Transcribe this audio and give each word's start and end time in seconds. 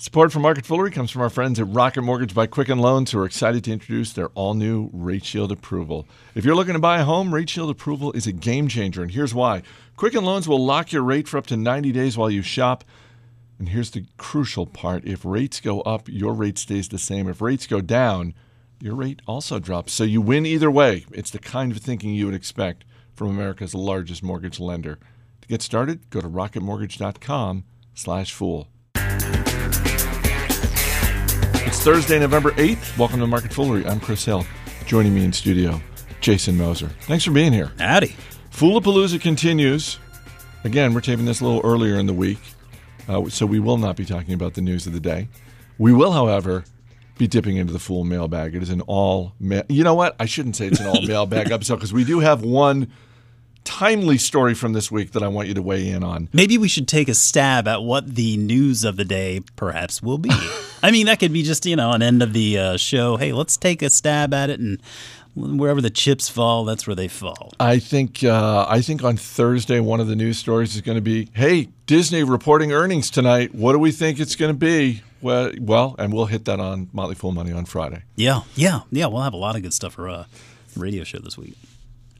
Support 0.00 0.32
for 0.32 0.38
Market 0.40 0.64
Foolery 0.64 0.90
comes 0.90 1.10
from 1.10 1.20
our 1.20 1.28
friends 1.28 1.60
at 1.60 1.66
Rocket 1.68 2.00
Mortgage 2.00 2.32
by 2.32 2.46
Quicken 2.46 2.78
Loans, 2.78 3.10
who 3.10 3.18
are 3.18 3.26
excited 3.26 3.64
to 3.64 3.70
introduce 3.70 4.14
their 4.14 4.28
all 4.28 4.54
new 4.54 4.88
Rate 4.94 5.26
Shield 5.26 5.52
approval. 5.52 6.08
If 6.34 6.42
you're 6.42 6.54
looking 6.54 6.72
to 6.72 6.78
buy 6.78 7.00
a 7.00 7.04
home, 7.04 7.34
Rate 7.34 7.50
Shield 7.50 7.68
approval 7.68 8.10
is 8.12 8.26
a 8.26 8.32
game 8.32 8.66
changer, 8.66 9.02
and 9.02 9.10
here's 9.10 9.34
why. 9.34 9.60
Quicken 9.96 10.24
Loans 10.24 10.48
will 10.48 10.64
lock 10.64 10.90
your 10.90 11.02
rate 11.02 11.28
for 11.28 11.36
up 11.36 11.46
to 11.48 11.56
90 11.58 11.92
days 11.92 12.16
while 12.16 12.30
you 12.30 12.40
shop. 12.40 12.82
And 13.58 13.68
here's 13.68 13.90
the 13.90 14.06
crucial 14.16 14.64
part 14.64 15.04
if 15.04 15.22
rates 15.22 15.60
go 15.60 15.82
up, 15.82 16.08
your 16.08 16.32
rate 16.32 16.56
stays 16.56 16.88
the 16.88 16.96
same. 16.96 17.28
If 17.28 17.42
rates 17.42 17.66
go 17.66 17.82
down, 17.82 18.32
your 18.80 18.94
rate 18.94 19.20
also 19.26 19.58
drops. 19.58 19.92
So 19.92 20.04
you 20.04 20.22
win 20.22 20.46
either 20.46 20.70
way. 20.70 21.04
It's 21.12 21.30
the 21.30 21.38
kind 21.38 21.72
of 21.72 21.76
thinking 21.76 22.14
you 22.14 22.24
would 22.24 22.34
expect 22.34 22.86
from 23.12 23.28
America's 23.28 23.74
largest 23.74 24.22
mortgage 24.22 24.58
lender. 24.58 24.98
To 25.42 25.48
get 25.48 25.60
started, 25.60 26.08
go 26.08 26.22
to 26.22 26.28
rocketmortgage.com 26.30 27.64
slash 27.92 28.32
fool. 28.32 28.68
It's 31.80 31.86
Thursday, 31.86 32.18
November 32.18 32.50
8th. 32.50 32.98
Welcome 32.98 33.20
to 33.20 33.26
Market 33.26 33.54
Foolery. 33.54 33.86
I'm 33.86 34.00
Chris 34.00 34.22
Hill. 34.22 34.44
Joining 34.84 35.14
me 35.14 35.24
in 35.24 35.32
studio, 35.32 35.80
Jason 36.20 36.58
Moser. 36.58 36.88
Thanks 37.04 37.24
for 37.24 37.30
being 37.30 37.54
here. 37.54 37.72
Howdy. 37.78 38.14
Foolapalooza 38.50 39.18
continues. 39.18 39.98
Again, 40.62 40.92
we're 40.92 41.00
taping 41.00 41.24
this 41.24 41.40
a 41.40 41.44
little 41.46 41.62
earlier 41.64 41.98
in 41.98 42.04
the 42.04 42.12
week, 42.12 42.38
uh, 43.08 43.30
so 43.30 43.46
we 43.46 43.60
will 43.60 43.78
not 43.78 43.96
be 43.96 44.04
talking 44.04 44.34
about 44.34 44.52
the 44.52 44.60
news 44.60 44.86
of 44.86 44.92
the 44.92 45.00
day. 45.00 45.28
We 45.78 45.94
will, 45.94 46.12
however, 46.12 46.64
be 47.16 47.26
dipping 47.26 47.56
into 47.56 47.72
the 47.72 47.78
Fool 47.78 48.04
mailbag. 48.04 48.54
It 48.54 48.62
is 48.62 48.68
an 48.68 48.82
all 48.82 49.32
mail. 49.40 49.62
You 49.70 49.82
know 49.82 49.94
what? 49.94 50.16
I 50.20 50.26
shouldn't 50.26 50.56
say 50.56 50.66
it's 50.66 50.80
an 50.80 50.86
all 50.86 51.00
mailbag 51.06 51.50
episode 51.50 51.76
because 51.76 51.94
we 51.94 52.04
do 52.04 52.18
have 52.20 52.42
one 52.42 52.92
timely 53.70 54.18
story 54.18 54.52
from 54.52 54.72
this 54.72 54.90
week 54.90 55.12
that 55.12 55.22
I 55.22 55.28
want 55.28 55.46
you 55.46 55.54
to 55.54 55.62
weigh 55.62 55.88
in 55.88 56.02
on. 56.02 56.28
Maybe 56.32 56.58
we 56.58 56.66
should 56.66 56.88
take 56.88 57.08
a 57.08 57.14
stab 57.14 57.68
at 57.68 57.82
what 57.84 58.16
the 58.16 58.36
news 58.36 58.82
of 58.82 58.96
the 58.96 59.04
day 59.04 59.42
perhaps 59.54 60.02
will 60.02 60.18
be. 60.18 60.30
I 60.82 60.90
mean, 60.90 61.06
that 61.06 61.20
could 61.20 61.32
be 61.32 61.44
just, 61.44 61.64
you 61.66 61.76
know, 61.76 61.92
an 61.92 62.02
end 62.02 62.20
of 62.20 62.32
the 62.32 62.58
uh, 62.58 62.76
show. 62.76 63.16
Hey, 63.16 63.32
let's 63.32 63.56
take 63.56 63.80
a 63.80 63.88
stab 63.88 64.34
at 64.34 64.50
it 64.50 64.58
and 64.58 64.82
wherever 65.36 65.80
the 65.80 65.88
chips 65.88 66.28
fall, 66.28 66.64
that's 66.64 66.84
where 66.84 66.96
they 66.96 67.06
fall. 67.06 67.52
I 67.60 67.78
think 67.78 68.24
uh, 68.24 68.66
I 68.68 68.80
think 68.80 69.04
on 69.04 69.16
Thursday 69.16 69.78
one 69.78 70.00
of 70.00 70.08
the 70.08 70.16
news 70.16 70.38
stories 70.38 70.74
is 70.74 70.80
going 70.80 70.96
to 70.96 71.02
be, 71.02 71.28
"Hey, 71.32 71.68
Disney 71.86 72.24
reporting 72.24 72.72
earnings 72.72 73.08
tonight. 73.08 73.54
What 73.54 73.72
do 73.72 73.78
we 73.78 73.92
think 73.92 74.18
it's 74.18 74.34
going 74.34 74.52
to 74.52 74.58
be?" 74.58 75.02
Well, 75.22 75.52
well, 75.60 75.94
and 75.96 76.12
we'll 76.12 76.26
hit 76.26 76.46
that 76.46 76.58
on 76.58 76.88
Motley 76.92 77.14
Fool 77.14 77.30
Money 77.30 77.52
on 77.52 77.66
Friday. 77.66 78.02
Yeah, 78.16 78.40
yeah, 78.56 78.80
yeah. 78.90 79.06
We'll 79.06 79.22
have 79.22 79.34
a 79.34 79.38
lot 79.38 79.54
of 79.54 79.62
good 79.62 79.72
stuff 79.72 79.94
for 79.94 80.08
a 80.08 80.12
uh, 80.12 80.24
radio 80.76 81.04
show 81.04 81.20
this 81.20 81.38
week. 81.38 81.54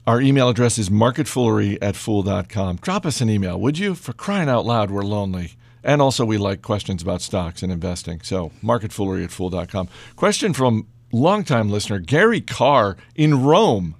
Our 0.06 0.20
email 0.20 0.48
address 0.48 0.78
is 0.78 0.88
marketfoolery 0.88 1.78
at 1.82 1.94
fool.com. 1.94 2.76
Drop 2.76 3.04
us 3.04 3.20
an 3.20 3.28
email, 3.28 3.60
would 3.60 3.78
you? 3.78 3.94
For 3.94 4.12
crying 4.12 4.48
out 4.48 4.64
loud, 4.64 4.90
we're 4.90 5.02
lonely. 5.02 5.52
And 5.84 6.02
also, 6.02 6.24
we 6.24 6.36
like 6.38 6.62
questions 6.62 7.02
about 7.02 7.22
stocks 7.22 7.62
and 7.62 7.70
investing. 7.72 8.20
So, 8.22 8.50
marketfoolery 8.62 9.24
at 9.24 9.30
fool.com. 9.30 9.88
Question 10.16 10.52
from 10.52 10.86
longtime 11.12 11.70
listener 11.70 11.98
Gary 11.98 12.40
Carr 12.40 12.96
in 13.14 13.42
Rome. 13.42 13.94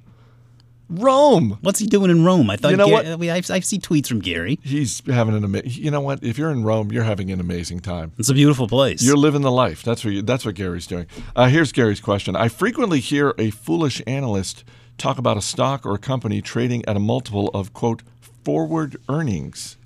Rome. 0.88 1.58
What's 1.60 1.78
he 1.78 1.86
doing 1.86 2.10
in 2.10 2.24
Rome? 2.24 2.50
I 2.50 2.56
thought 2.56 2.72
You 2.72 2.76
know 2.76 2.88
Gary, 2.88 3.16
what? 3.16 3.50
I, 3.50 3.60
see 3.60 3.78
tweets 3.78 4.08
from 4.08 4.20
Gary. 4.20 4.58
He's 4.62 5.02
having 5.06 5.36
an 5.36 5.44
amazing. 5.44 5.70
You 5.70 5.90
know 5.90 6.00
what? 6.00 6.24
If 6.24 6.36
you're 6.36 6.50
in 6.50 6.64
Rome, 6.64 6.90
you're 6.90 7.04
having 7.04 7.30
an 7.30 7.38
amazing 7.40 7.80
time. 7.80 8.12
It's 8.18 8.28
a 8.28 8.34
beautiful 8.34 8.66
place. 8.66 9.02
You're 9.02 9.16
living 9.16 9.42
the 9.42 9.52
life. 9.52 9.82
That's 9.84 10.04
what 10.04 10.14
you, 10.14 10.22
that's 10.22 10.44
what 10.44 10.56
Gary's 10.56 10.88
doing. 10.88 11.06
Uh, 11.36 11.48
here's 11.48 11.70
Gary's 11.72 12.00
question. 12.00 12.34
I 12.34 12.48
frequently 12.48 12.98
hear 12.98 13.34
a 13.38 13.50
foolish 13.50 14.02
analyst 14.06 14.64
talk 15.00 15.18
about 15.18 15.36
a 15.36 15.42
stock 15.42 15.86
or 15.86 15.94
a 15.94 15.98
company 15.98 16.42
trading 16.42 16.84
at 16.86 16.96
a 16.96 17.00
multiple 17.00 17.48
of 17.54 17.72
quote 17.72 18.02
forward 18.44 18.96
earnings 19.08 19.76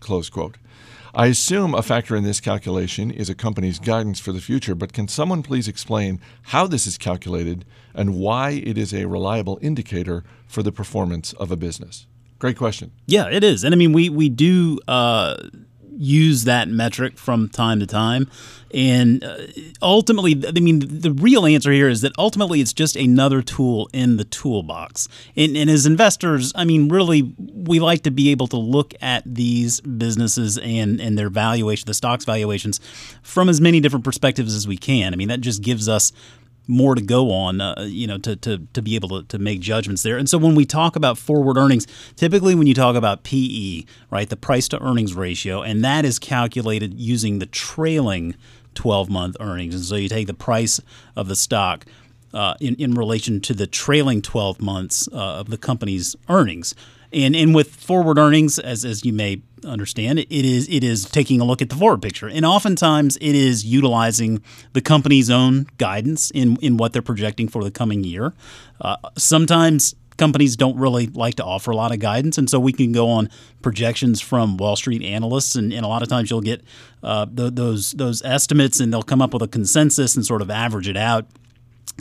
close 0.00 0.28
quote. 0.28 0.56
I 1.14 1.26
assume 1.26 1.74
a 1.74 1.82
factor 1.82 2.16
in 2.16 2.24
this 2.24 2.40
calculation 2.40 3.12
is 3.12 3.30
a 3.30 3.36
company's 3.36 3.78
guidance 3.78 4.18
for 4.18 4.32
the 4.32 4.40
future, 4.40 4.74
but 4.74 4.92
can 4.92 5.06
someone 5.06 5.44
please 5.44 5.68
explain 5.68 6.20
how 6.42 6.66
this 6.66 6.88
is 6.88 6.98
calculated 6.98 7.64
and 7.94 8.16
why 8.16 8.50
it 8.50 8.76
is 8.76 8.92
a 8.92 9.06
reliable 9.06 9.58
indicator 9.62 10.24
for 10.48 10.64
the 10.64 10.72
performance 10.72 11.32
of 11.34 11.52
a 11.52 11.56
business? 11.56 12.06
Great 12.40 12.58
question. 12.58 12.90
Yeah, 13.06 13.30
it 13.30 13.44
is, 13.44 13.62
and 13.62 13.72
I 13.72 13.78
mean 13.78 13.92
we 13.92 14.08
we 14.08 14.28
do 14.28 14.80
uh, 14.88 15.36
use 15.96 16.44
that 16.44 16.68
metric 16.68 17.18
from 17.18 17.48
time 17.48 17.80
to 17.80 17.86
time, 17.86 18.28
and 18.74 19.22
uh, 19.22 19.36
ultimately, 19.80 20.42
I 20.46 20.58
mean 20.60 20.80
the 20.80 21.12
real 21.12 21.46
answer 21.46 21.70
here 21.70 21.88
is 21.88 22.00
that 22.00 22.12
ultimately 22.18 22.60
it's 22.60 22.72
just 22.72 22.96
another 22.96 23.40
tool 23.40 23.88
in 23.92 24.16
the 24.16 24.24
toolbox. 24.24 25.08
And, 25.36 25.56
and 25.56 25.70
as 25.70 25.86
investors, 25.86 26.52
I 26.56 26.64
mean, 26.64 26.88
really, 26.88 27.34
we 27.38 27.78
like 27.78 28.02
to 28.02 28.10
be 28.10 28.30
able 28.30 28.48
to 28.48 28.56
look 28.56 28.92
at 29.00 29.22
these 29.24 29.80
businesses 29.80 30.58
and 30.58 31.00
and 31.00 31.16
their 31.16 31.30
valuation, 31.30 31.86
the 31.86 31.94
stocks 31.94 32.24
valuations, 32.24 32.80
from 33.22 33.48
as 33.48 33.60
many 33.60 33.80
different 33.80 34.04
perspectives 34.04 34.54
as 34.54 34.66
we 34.66 34.76
can. 34.76 35.12
I 35.12 35.16
mean, 35.16 35.28
that 35.28 35.40
just 35.40 35.62
gives 35.62 35.88
us 35.88 36.12
more 36.66 36.94
to 36.94 37.02
go 37.02 37.30
on, 37.30 37.60
uh, 37.60 37.84
you 37.86 38.06
know, 38.06 38.18
to, 38.18 38.36
to, 38.36 38.66
to 38.72 38.82
be 38.82 38.94
able 38.94 39.08
to, 39.08 39.22
to 39.28 39.38
make 39.38 39.60
judgments 39.60 40.02
there. 40.02 40.16
And 40.16 40.28
so 40.28 40.38
when 40.38 40.54
we 40.54 40.64
talk 40.64 40.96
about 40.96 41.18
forward 41.18 41.56
earnings, 41.56 41.86
typically 42.16 42.54
when 42.54 42.66
you 42.66 42.74
talk 42.74 42.96
about 42.96 43.22
PE, 43.22 43.84
right, 44.10 44.28
the 44.28 44.36
price 44.36 44.68
to 44.68 44.82
earnings 44.82 45.14
ratio, 45.14 45.62
and 45.62 45.84
that 45.84 46.04
is 46.04 46.18
calculated 46.18 46.94
using 46.98 47.38
the 47.38 47.46
trailing 47.46 48.34
12 48.74 49.10
month 49.10 49.36
earnings. 49.40 49.74
And 49.74 49.84
so 49.84 49.96
you 49.96 50.08
take 50.08 50.26
the 50.26 50.34
price 50.34 50.80
of 51.16 51.28
the 51.28 51.36
stock 51.36 51.84
uh, 52.32 52.54
in, 52.60 52.74
in 52.76 52.94
relation 52.94 53.40
to 53.42 53.54
the 53.54 53.66
trailing 53.66 54.20
12 54.20 54.60
months 54.60 55.08
uh, 55.12 55.16
of 55.16 55.50
the 55.50 55.58
company's 55.58 56.16
earnings. 56.28 56.74
And, 57.14 57.36
and 57.36 57.54
with 57.54 57.74
forward 57.74 58.18
earnings, 58.18 58.58
as, 58.58 58.84
as 58.84 59.04
you 59.04 59.12
may 59.12 59.40
understand, 59.64 60.18
it 60.18 60.30
is 60.30 60.68
it 60.68 60.84
is 60.84 61.04
taking 61.06 61.40
a 61.40 61.44
look 61.44 61.62
at 61.62 61.70
the 61.70 61.76
forward 61.76 62.02
picture, 62.02 62.28
and 62.28 62.44
oftentimes 62.44 63.16
it 63.16 63.34
is 63.34 63.64
utilizing 63.64 64.42
the 64.72 64.80
company's 64.80 65.30
own 65.30 65.66
guidance 65.78 66.30
in 66.30 66.56
in 66.56 66.76
what 66.76 66.92
they're 66.92 67.02
projecting 67.02 67.48
for 67.48 67.64
the 67.64 67.70
coming 67.70 68.04
year. 68.04 68.34
Uh, 68.80 68.96
sometimes 69.16 69.94
companies 70.16 70.56
don't 70.56 70.76
really 70.76 71.06
like 71.08 71.34
to 71.36 71.44
offer 71.44 71.70
a 71.70 71.76
lot 71.76 71.92
of 71.92 71.98
guidance, 71.98 72.38
and 72.38 72.48
so 72.48 72.58
we 72.60 72.72
can 72.72 72.92
go 72.92 73.08
on 73.08 73.30
projections 73.62 74.20
from 74.20 74.56
Wall 74.56 74.76
Street 74.76 75.02
analysts, 75.02 75.56
and, 75.56 75.72
and 75.72 75.84
a 75.84 75.88
lot 75.88 76.02
of 76.02 76.08
times 76.08 76.30
you'll 76.30 76.40
get 76.40 76.62
uh, 77.02 77.26
th- 77.26 77.54
those 77.54 77.92
those 77.92 78.22
estimates, 78.22 78.80
and 78.80 78.92
they'll 78.92 79.02
come 79.02 79.22
up 79.22 79.32
with 79.32 79.42
a 79.42 79.48
consensus 79.48 80.14
and 80.16 80.24
sort 80.26 80.42
of 80.42 80.50
average 80.50 80.88
it 80.88 80.96
out. 80.96 81.26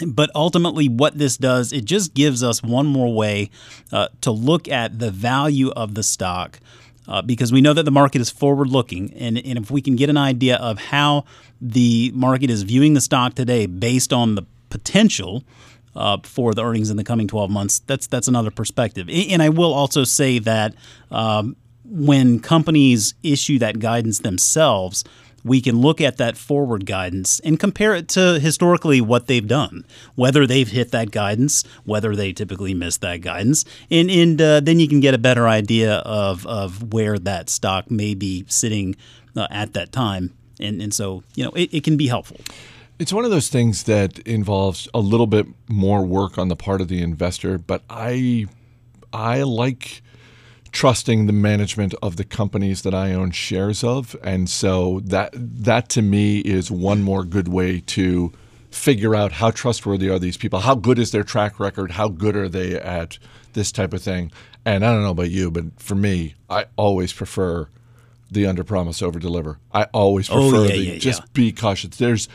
But 0.08 0.32
ultimately, 0.34 0.88
what 0.88 1.18
this 1.18 1.38
does, 1.38 1.72
it 1.72 1.86
just 1.86 2.14
gives 2.14 2.44
us 2.44 2.64
one 2.64 2.88
more 2.88 3.14
way 3.14 3.50
uh, 3.92 4.08
to 4.22 4.32
look 4.32 4.68
at 4.68 5.00
the 5.00 5.12
value 5.12 5.70
of 5.72 5.96
the 5.96 6.04
stock. 6.04 6.60
Uh, 7.06 7.22
because 7.22 7.52
we 7.52 7.60
know 7.60 7.74
that 7.74 7.84
the 7.84 7.92
market 7.92 8.22
is 8.22 8.30
forward 8.30 8.70
looking. 8.70 9.12
And, 9.16 9.38
and 9.38 9.60
if 9.60 9.70
we 9.70 9.82
can 9.82 9.98
get 9.98 10.10
an 10.10 10.16
idea 10.16 10.56
of 10.56 10.80
how 10.80 11.26
the 11.60 12.12
market 12.16 12.50
is 12.50 12.64
viewing 12.64 12.94
the 12.94 13.02
stock 13.02 13.34
today 13.34 13.66
based 13.66 14.14
on 14.14 14.36
the 14.36 14.44
potential 14.70 15.44
uh, 15.98 16.18
for 16.24 16.54
the 16.54 16.64
earnings 16.64 16.90
in 16.90 16.96
the 16.96 17.04
coming 17.04 17.28
12 17.28 17.52
months, 17.52 17.80
that's, 17.80 18.08
that's 18.08 18.30
another 18.30 18.52
perspective. 18.52 19.10
And 19.10 19.44
I 19.44 19.50
will 19.50 19.74
also 19.74 20.06
say 20.06 20.40
that 20.40 20.76
um, 21.12 21.58
when 21.84 22.40
companies 22.40 23.16
issue 23.22 23.60
that 23.60 23.80
guidance 23.80 24.20
themselves, 24.20 25.04
we 25.44 25.62
can 25.62 25.80
look 25.80 26.00
at 26.02 26.18
that 26.18 26.38
forward 26.38 26.86
guidance 26.86 27.40
and 27.42 27.60
compare 27.60 27.94
it 27.96 28.08
to 28.10 28.40
historically 28.40 29.02
what 29.02 29.28
they've 29.28 29.48
done, 29.48 29.86
whether 30.16 30.48
they've 30.48 30.70
hit 30.70 30.92
that 30.92 31.12
guidance, 31.12 31.64
whether 31.84 32.16
they 32.16 32.34
typically 32.34 32.74
miss 32.74 32.98
that 32.98 33.18
guidance, 33.18 33.66
and 33.92 34.10
and 34.10 34.42
uh, 34.42 34.60
then 34.60 34.80
you 34.80 34.88
can 34.88 35.00
get 35.00 35.14
a 35.14 35.18
better 35.18 35.48
idea 35.48 35.96
of 35.98 36.46
of 36.48 36.94
where 36.94 37.18
that 37.20 37.50
stock 37.50 37.92
may 37.92 38.14
be 38.14 38.46
sitting 38.48 38.96
uh, 39.36 39.48
at 39.50 39.74
that 39.74 39.92
time, 39.92 40.34
and 40.60 40.82
and 40.82 40.94
so 40.94 41.24
you 41.36 41.44
know 41.44 41.52
it, 41.52 41.74
it 41.74 41.84
can 41.84 41.98
be 41.98 42.08
helpful. 42.08 42.40
It's 43.00 43.12
one 43.12 43.26
of 43.26 43.32
those 43.32 43.50
things 43.50 43.84
that 43.84 44.20
involves 44.20 44.88
a 44.94 45.00
little 45.00 45.28
bit 45.28 45.48
more 45.68 46.06
work 46.06 46.38
on 46.38 46.48
the 46.48 46.56
part 46.56 46.80
of 46.80 46.88
the 46.88 47.02
investor, 47.02 47.58
but 47.58 47.82
I 47.90 48.48
I 49.12 49.42
like 49.44 50.02
trusting 50.74 51.28
the 51.28 51.34
management 51.34 51.94
of 52.02 52.18
the 52.18 52.26
companies 52.26 52.82
that 52.82 52.94
I 52.94 53.14
own 53.14 53.32
shares 53.32 53.84
of, 53.84 54.16
and 54.24 54.50
so 54.50 55.00
that 55.06 55.30
that 55.34 55.88
to 55.90 56.02
me 56.02 56.40
is 56.40 56.70
one 56.70 57.02
more 57.04 57.24
good 57.24 57.48
way 57.48 57.80
to 57.88 58.34
figure 58.72 59.16
out 59.16 59.34
how 59.34 59.52
trustworthy 59.52 60.10
are 60.10 60.20
these 60.20 60.36
people, 60.36 60.60
how 60.60 60.74
good 60.76 60.98
is 61.00 61.12
their 61.12 61.24
track 61.24 61.60
record, 61.60 61.92
how 61.92 62.10
good 62.10 62.36
are 62.36 62.50
they 62.50 62.74
at 62.76 63.20
this 63.54 63.72
type 63.72 63.94
of 63.94 64.02
thing. 64.02 64.32
And 64.66 64.84
I 64.84 64.92
don't 64.92 65.04
know 65.04 65.12
about 65.12 65.30
you, 65.30 65.52
but 65.52 65.66
for 65.80 65.94
me, 65.96 66.34
I 66.50 66.66
always 66.76 67.14
prefer 67.14 67.70
the 68.32 68.48
under 68.48 68.64
promise 68.64 69.04
over 69.04 69.20
deliver. 69.20 69.60
I 69.72 69.84
always 69.94 70.28
prefer 70.28 70.42
Oh, 70.42 70.50
prefer 70.50 70.66
yeah, 70.66 70.76
the 70.76 70.84
yeah, 70.94 70.98
just 70.98 71.22
yeah. 71.22 71.28
be 71.34 71.52
cautious. 71.52 71.98
There's 71.98 72.28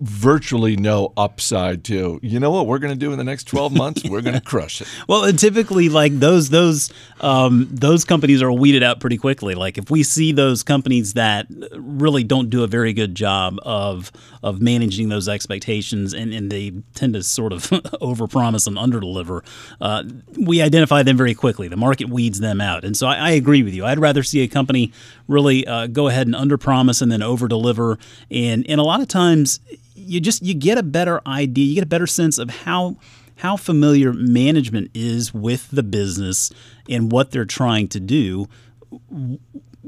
virtually 0.00 0.76
no 0.76 1.12
upside 1.16 1.84
to. 1.84 2.18
You 2.22 2.40
know 2.40 2.50
what 2.50 2.66
we're 2.66 2.78
going 2.78 2.92
to 2.92 2.98
do 2.98 3.12
in 3.12 3.18
the 3.18 3.24
next 3.24 3.44
12 3.44 3.72
months? 3.72 4.04
We're 4.04 4.22
going 4.22 4.34
to 4.40 4.40
crush 4.40 4.80
it. 4.80 4.88
Well, 5.08 5.24
and 5.24 5.38
typically, 5.38 5.88
like 5.88 6.18
those 6.18 6.50
those 6.50 6.92
um, 7.20 7.68
those 7.70 8.04
companies 8.04 8.42
are 8.42 8.52
weeded 8.52 8.82
out 8.82 9.00
pretty 9.00 9.16
quickly. 9.16 9.54
Like 9.54 9.78
if 9.78 9.90
we 9.90 10.02
see 10.02 10.32
those 10.32 10.62
companies 10.62 11.14
that 11.14 11.46
really 11.72 12.24
don't 12.24 12.50
do 12.50 12.64
a 12.64 12.66
very 12.66 12.92
good 12.92 13.14
job 13.14 13.58
of 13.62 14.10
of 14.42 14.60
managing 14.60 15.08
those 15.08 15.28
expectations, 15.28 16.12
and, 16.12 16.34
and 16.34 16.50
they 16.50 16.72
tend 16.94 17.14
to 17.14 17.22
sort 17.22 17.52
of 17.52 17.62
overpromise 18.02 18.66
and 18.66 18.76
underdeliver, 18.76 19.44
uh, 19.80 20.04
we 20.38 20.60
identify 20.60 21.02
them 21.02 21.16
very 21.16 21.34
quickly. 21.34 21.68
The 21.68 21.76
market 21.76 22.08
weeds 22.08 22.40
them 22.40 22.60
out, 22.60 22.84
and 22.84 22.96
so 22.96 23.06
I, 23.06 23.16
I 23.16 23.30
agree 23.30 23.62
with 23.62 23.74
you. 23.74 23.84
I'd 23.84 23.98
rather 23.98 24.22
see 24.22 24.42
a 24.42 24.48
company 24.48 24.92
really 25.28 25.66
uh, 25.66 25.86
go 25.86 26.08
ahead 26.08 26.26
and 26.26 26.34
underpromise 26.34 27.00
and 27.00 27.10
then 27.10 27.20
overdeliver, 27.20 27.98
and 28.30 28.68
and 28.68 28.80
a 28.80 28.84
lot 28.84 29.00
of 29.00 29.08
times 29.08 29.60
you 30.04 30.20
just 30.20 30.42
you 30.42 30.54
get 30.54 30.78
a 30.78 30.82
better 30.82 31.20
idea, 31.26 31.66
you 31.66 31.74
get 31.74 31.84
a 31.84 31.86
better 31.86 32.06
sense 32.06 32.38
of 32.38 32.50
how 32.50 32.96
how 33.36 33.56
familiar 33.56 34.12
management 34.12 34.90
is 34.94 35.34
with 35.34 35.70
the 35.70 35.82
business 35.82 36.52
and 36.88 37.10
what 37.10 37.30
they're 37.30 37.44
trying 37.44 37.88
to 37.88 38.00
do 38.00 38.48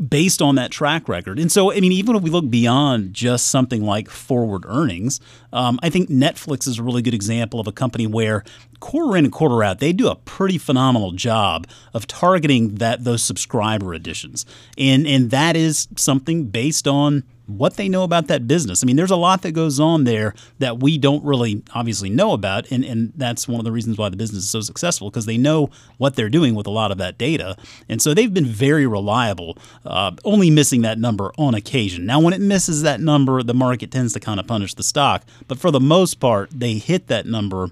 based 0.08 0.42
on 0.42 0.56
that 0.56 0.70
track 0.70 1.08
record. 1.08 1.38
And 1.38 1.50
so, 1.50 1.72
I 1.72 1.80
mean, 1.80 1.92
even 1.92 2.16
if 2.16 2.22
we 2.22 2.30
look 2.30 2.50
beyond 2.50 3.14
just 3.14 3.46
something 3.46 3.82
like 3.82 4.10
forward 4.10 4.64
earnings, 4.66 5.20
um, 5.52 5.78
I 5.82 5.90
think 5.90 6.10
Netflix 6.10 6.68
is 6.68 6.78
a 6.78 6.82
really 6.82 7.02
good 7.02 7.14
example 7.14 7.60
of 7.60 7.66
a 7.66 7.72
company 7.72 8.06
where 8.06 8.44
quarter 8.80 9.16
in 9.16 9.24
and 9.24 9.32
quarter 9.32 9.62
out, 9.62 9.78
they 9.78 9.92
do 9.92 10.08
a 10.08 10.16
pretty 10.16 10.58
phenomenal 10.58 11.12
job 11.12 11.66
of 11.94 12.06
targeting 12.06 12.74
that 12.76 13.04
those 13.04 13.22
subscriber 13.22 13.94
additions, 13.94 14.44
and 14.76 15.06
and 15.06 15.30
that 15.30 15.56
is 15.56 15.88
something 15.96 16.46
based 16.46 16.86
on 16.86 17.24
what 17.46 17.76
they 17.76 17.88
know 17.88 18.02
about 18.02 18.26
that 18.26 18.46
business. 18.46 18.82
I 18.82 18.87
mean, 18.87 18.96
there's 18.96 19.10
a 19.10 19.16
lot 19.16 19.43
that 19.43 19.52
goes 19.52 19.78
on 19.78 20.04
there 20.04 20.34
that 20.58 20.81
we 20.81 20.98
don't 20.98 21.25
really 21.25 21.62
obviously 21.75 22.10
know 22.10 22.32
about, 22.32 22.70
and, 22.70 22.84
and 22.84 23.12
that's 23.16 23.46
one 23.46 23.60
of 23.60 23.64
the 23.64 23.72
reasons 23.72 23.98
why 23.98 24.08
the 24.08 24.16
business 24.16 24.44
is 24.44 24.50
so 24.50 24.60
successful 24.60 25.10
because 25.10 25.26
they 25.26 25.38
know 25.38 25.70
what 25.98 26.16
they're 26.16 26.28
doing 26.28 26.54
with 26.54 26.66
a 26.66 26.70
lot 26.70 26.90
of 26.90 26.98
that 26.98 27.19
data, 27.19 27.56
and 27.88 28.02
so 28.02 28.14
they've 28.14 28.34
been 28.34 28.46
very 28.46 28.87
reliable, 28.87 29.56
uh, 29.84 30.12
only 30.25 30.50
missing 30.50 30.82
that 30.82 30.98
number 30.98 31.32
on 31.38 31.54
occasion. 31.54 32.06
Now, 32.06 32.20
when 32.20 32.32
it 32.32 32.40
misses 32.40 32.82
that 32.82 33.00
number, 33.00 33.43
the 33.43 33.54
market 33.54 33.90
tends 33.90 34.12
to 34.14 34.20
kind 34.20 34.40
of 34.40 34.46
punish 34.46 34.75
the 34.75 34.82
stock, 34.82 35.25
but 35.49 35.58
for 35.58 35.70
the 35.70 35.81
most 35.81 36.20
part, 36.20 36.50
they 36.52 36.75
hit 36.75 37.06
that 37.08 37.26
number 37.26 37.70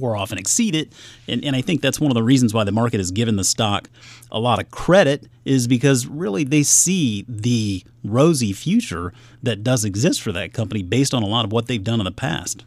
or 0.00 0.16
often 0.16 0.38
exceed 0.38 0.74
it. 0.74 0.92
And, 1.26 1.44
and 1.44 1.54
I 1.56 1.60
think 1.60 1.80
that's 1.82 2.00
one 2.00 2.10
of 2.10 2.14
the 2.14 2.22
reasons 2.22 2.54
why 2.54 2.64
the 2.64 2.72
market 2.72 2.98
has 2.98 3.10
given 3.10 3.36
the 3.36 3.44
stock 3.44 3.88
a 4.30 4.38
lot 4.38 4.60
of 4.60 4.70
credit 4.70 5.26
is 5.44 5.66
because 5.66 6.06
really 6.06 6.44
they 6.44 6.62
see 6.62 7.24
the 7.28 7.82
rosy 8.04 8.52
future 8.52 9.12
that 9.42 9.62
does 9.62 9.84
exist 9.84 10.20
for 10.20 10.32
that 10.32 10.52
company 10.52 10.82
based 10.82 11.14
on 11.14 11.22
a 11.22 11.26
lot 11.26 11.44
of 11.44 11.52
what 11.52 11.66
they've 11.66 11.84
done 11.84 12.00
in 12.00 12.04
the 12.04 12.10
past. 12.10 12.64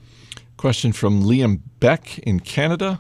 Question 0.57 0.91
from 0.91 1.23
Liam 1.23 1.59
Beck 1.79 2.19
in 2.19 2.39
Canada. 2.39 2.99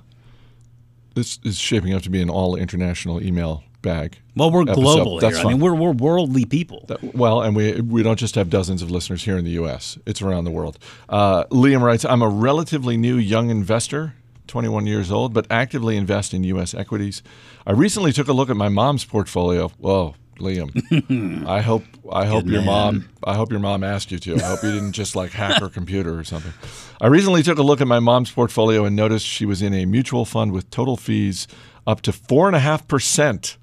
This 1.13 1.39
is 1.43 1.57
shaping 1.59 1.93
up 1.93 2.01
to 2.03 2.09
be 2.09 2.21
an 2.21 2.29
all 2.29 2.55
international 2.55 3.21
email 3.21 3.63
bag. 3.81 4.17
Well, 4.35 4.51
we're 4.51 4.61
episode. 4.61 4.81
global 4.81 5.19
That's 5.19 5.37
here. 5.37 5.45
I 5.45 5.49
mean, 5.49 5.59
we're, 5.59 5.73
we're 5.75 5.91
worldly 5.91 6.45
people. 6.45 6.85
That- 6.87 7.15
well, 7.15 7.41
and 7.41 7.55
we 7.55 7.81
we 7.81 8.03
don't 8.03 8.17
just 8.17 8.35
have 8.35 8.49
dozens 8.49 8.81
of 8.81 8.89
listeners 8.91 9.23
here 9.23 9.37
in 9.37 9.43
the 9.45 9.51
U.S. 9.51 9.97
It's 10.05 10.21
around 10.21 10.45
the 10.45 10.51
world. 10.51 10.79
Uh, 11.09 11.43
Liam 11.45 11.81
writes, 11.81 12.05
"I'm 12.05 12.21
a 12.21 12.29
relatively 12.29 12.97
new 12.97 13.17
young 13.17 13.49
investor, 13.49 14.13
21 14.47 14.87
years 14.87 15.11
old, 15.11 15.33
but 15.33 15.47
actively 15.49 15.97
invest 15.97 16.33
in 16.33 16.43
U.S. 16.45 16.73
equities. 16.73 17.21
I 17.65 17.71
recently 17.71 18.11
took 18.11 18.27
a 18.27 18.33
look 18.33 18.49
at 18.49 18.57
my 18.57 18.69
mom's 18.69 19.05
portfolio. 19.05 19.69
Whoa." 19.77 20.15
Liam, 20.41 21.45
I 21.47 21.61
hope 21.61 21.83
I 22.11 22.25
hope 22.25 22.45
your 22.45 22.61
man. 22.61 22.65
mom 22.65 23.09
I 23.23 23.35
hope 23.35 23.51
your 23.51 23.59
mom 23.59 23.83
asked 23.83 24.11
you 24.11 24.17
to. 24.19 24.35
I 24.37 24.47
hope 24.47 24.63
you 24.63 24.71
didn't 24.71 24.93
just 24.93 25.15
like 25.15 25.31
hack 25.31 25.61
her 25.61 25.69
computer 25.69 26.17
or 26.17 26.23
something. 26.23 26.53
I 26.99 27.07
recently 27.07 27.43
took 27.43 27.59
a 27.59 27.61
look 27.61 27.79
at 27.79 27.87
my 27.87 27.99
mom's 27.99 28.31
portfolio 28.31 28.83
and 28.83 28.95
noticed 28.95 29.25
she 29.25 29.45
was 29.45 29.61
in 29.61 29.73
a 29.73 29.85
mutual 29.85 30.25
fund 30.25 30.51
with 30.51 30.69
total 30.71 30.97
fees 30.97 31.47
up 31.85 32.01
to 32.01 32.11
four 32.11 32.47
and 32.47 32.55
a 32.55 32.59
half 32.59 32.87
percent. 32.87 33.57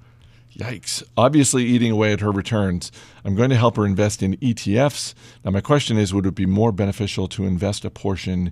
Yikes. 0.55 1.03
Obviously 1.15 1.63
eating 1.65 1.91
away 1.91 2.11
at 2.11 2.19
her 2.19 2.31
returns. 2.31 2.91
I'm 3.23 3.35
going 3.35 3.49
to 3.49 3.55
help 3.55 3.77
her 3.77 3.85
invest 3.85 4.21
in 4.21 4.35
ETFs. 4.37 5.13
Now, 5.45 5.51
my 5.51 5.61
question 5.61 5.97
is 5.97 6.13
would 6.13 6.25
it 6.25 6.35
be 6.35 6.45
more 6.45 6.71
beneficial 6.71 7.27
to 7.29 7.45
invest 7.45 7.85
a 7.85 7.89
portion 7.89 8.51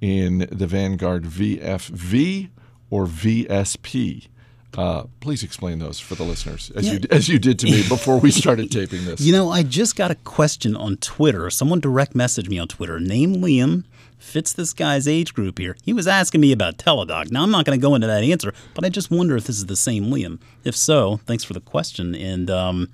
in 0.00 0.48
the 0.50 0.66
Vanguard 0.66 1.24
VFV 1.24 2.50
or 2.90 3.06
VSP? 3.06 4.28
Uh, 4.76 5.04
please 5.20 5.42
explain 5.42 5.78
those 5.78 6.00
for 6.00 6.16
the 6.16 6.24
listeners, 6.24 6.72
as, 6.74 6.88
you, 6.88 6.98
as 7.10 7.28
you 7.28 7.38
did 7.38 7.58
to 7.60 7.66
me 7.66 7.86
before 7.88 8.18
we 8.18 8.30
started 8.30 8.70
taping 8.72 9.04
this. 9.04 9.20
You 9.20 9.32
know, 9.32 9.50
I 9.50 9.62
just 9.62 9.94
got 9.94 10.10
a 10.10 10.16
question 10.16 10.74
on 10.74 10.96
Twitter. 10.96 11.48
Someone 11.50 11.78
direct 11.78 12.14
messaged 12.14 12.48
me 12.48 12.58
on 12.58 12.66
Twitter. 12.66 12.98
Name 12.98 13.36
Liam 13.36 13.84
fits 14.18 14.52
this 14.52 14.72
guy's 14.72 15.06
age 15.06 15.32
group 15.34 15.58
here. 15.58 15.76
He 15.84 15.92
was 15.92 16.08
asking 16.08 16.40
me 16.40 16.50
about 16.50 16.78
Teladoc. 16.78 17.30
Now 17.30 17.42
I'm 17.42 17.50
not 17.50 17.64
going 17.64 17.78
to 17.78 17.82
go 17.82 17.94
into 17.94 18.06
that 18.06 18.24
answer, 18.24 18.52
but 18.74 18.84
I 18.84 18.88
just 18.88 19.10
wonder 19.10 19.36
if 19.36 19.44
this 19.44 19.58
is 19.58 19.66
the 19.66 19.76
same 19.76 20.06
Liam. 20.06 20.40
If 20.64 20.74
so, 20.74 21.18
thanks 21.26 21.44
for 21.44 21.52
the 21.52 21.60
question. 21.60 22.14
And 22.14 22.50
um, 22.50 22.88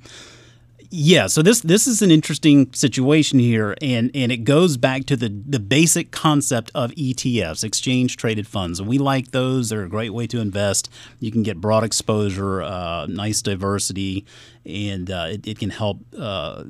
yeah, 0.93 1.29
so 1.29 1.41
this 1.41 1.61
this 1.61 1.87
is 1.87 2.03
an 2.03 2.11
interesting 2.11 2.73
situation 2.73 3.39
here, 3.39 3.77
and 3.81 4.11
and 4.13 4.33
it 4.33 4.39
goes 4.39 4.77
back 4.77 5.07
to 5.07 5.17
the 5.17 5.29
the 5.29 5.61
basic 5.61 6.11
concept 6.11 6.73
of 6.75 6.91
ETFs, 6.93 7.63
exchange 7.63 8.17
traded 8.17 8.49
funds. 8.49 8.81
And 8.81 8.89
we 8.89 8.99
like 8.99 9.31
those; 9.31 9.69
they're 9.69 9.85
a 9.85 9.89
great 9.89 10.13
way 10.13 10.27
to 10.27 10.41
invest. 10.41 10.91
You 11.21 11.31
can 11.31 11.45
get 11.45 11.61
broad 11.61 11.85
exposure, 11.85 12.63
uh, 12.63 13.07
nice 13.07 13.41
diversity, 13.41 14.27
and 14.67 15.09
uh, 15.11 15.29
it, 15.31 15.47
it 15.47 15.59
can 15.59 15.71
help. 15.71 16.01
Uh, 16.17 16.65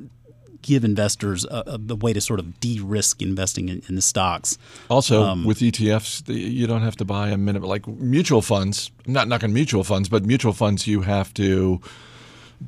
Give 0.63 0.85
investors 0.85 1.43
a, 1.43 1.79
a, 1.89 1.95
way 1.95 2.13
to 2.13 2.21
sort 2.21 2.39
of 2.39 2.59
de-risk 2.59 3.23
investing 3.23 3.67
in, 3.67 3.81
in 3.89 3.95
the 3.95 4.01
stocks. 4.01 4.59
Also, 4.91 5.23
Um, 5.23 5.43
with 5.43 5.57
ETFs, 5.57 6.23
the- 6.23 6.35
you 6.35 6.67
don't 6.67 6.83
have 6.83 6.95
to 6.97 7.03
buy 7.03 7.29
a 7.29 7.37
minimum 7.37 7.67
like 7.67 7.87
mutual 7.87 8.43
funds. 8.43 8.91
I'm 9.07 9.13
not 9.13 9.27
knocking 9.27 9.53
mutual 9.53 9.83
funds, 9.83 10.07
but 10.07 10.23
mutual 10.23 10.53
funds 10.53 10.85
you 10.85 11.01
have 11.01 11.33
to. 11.33 11.81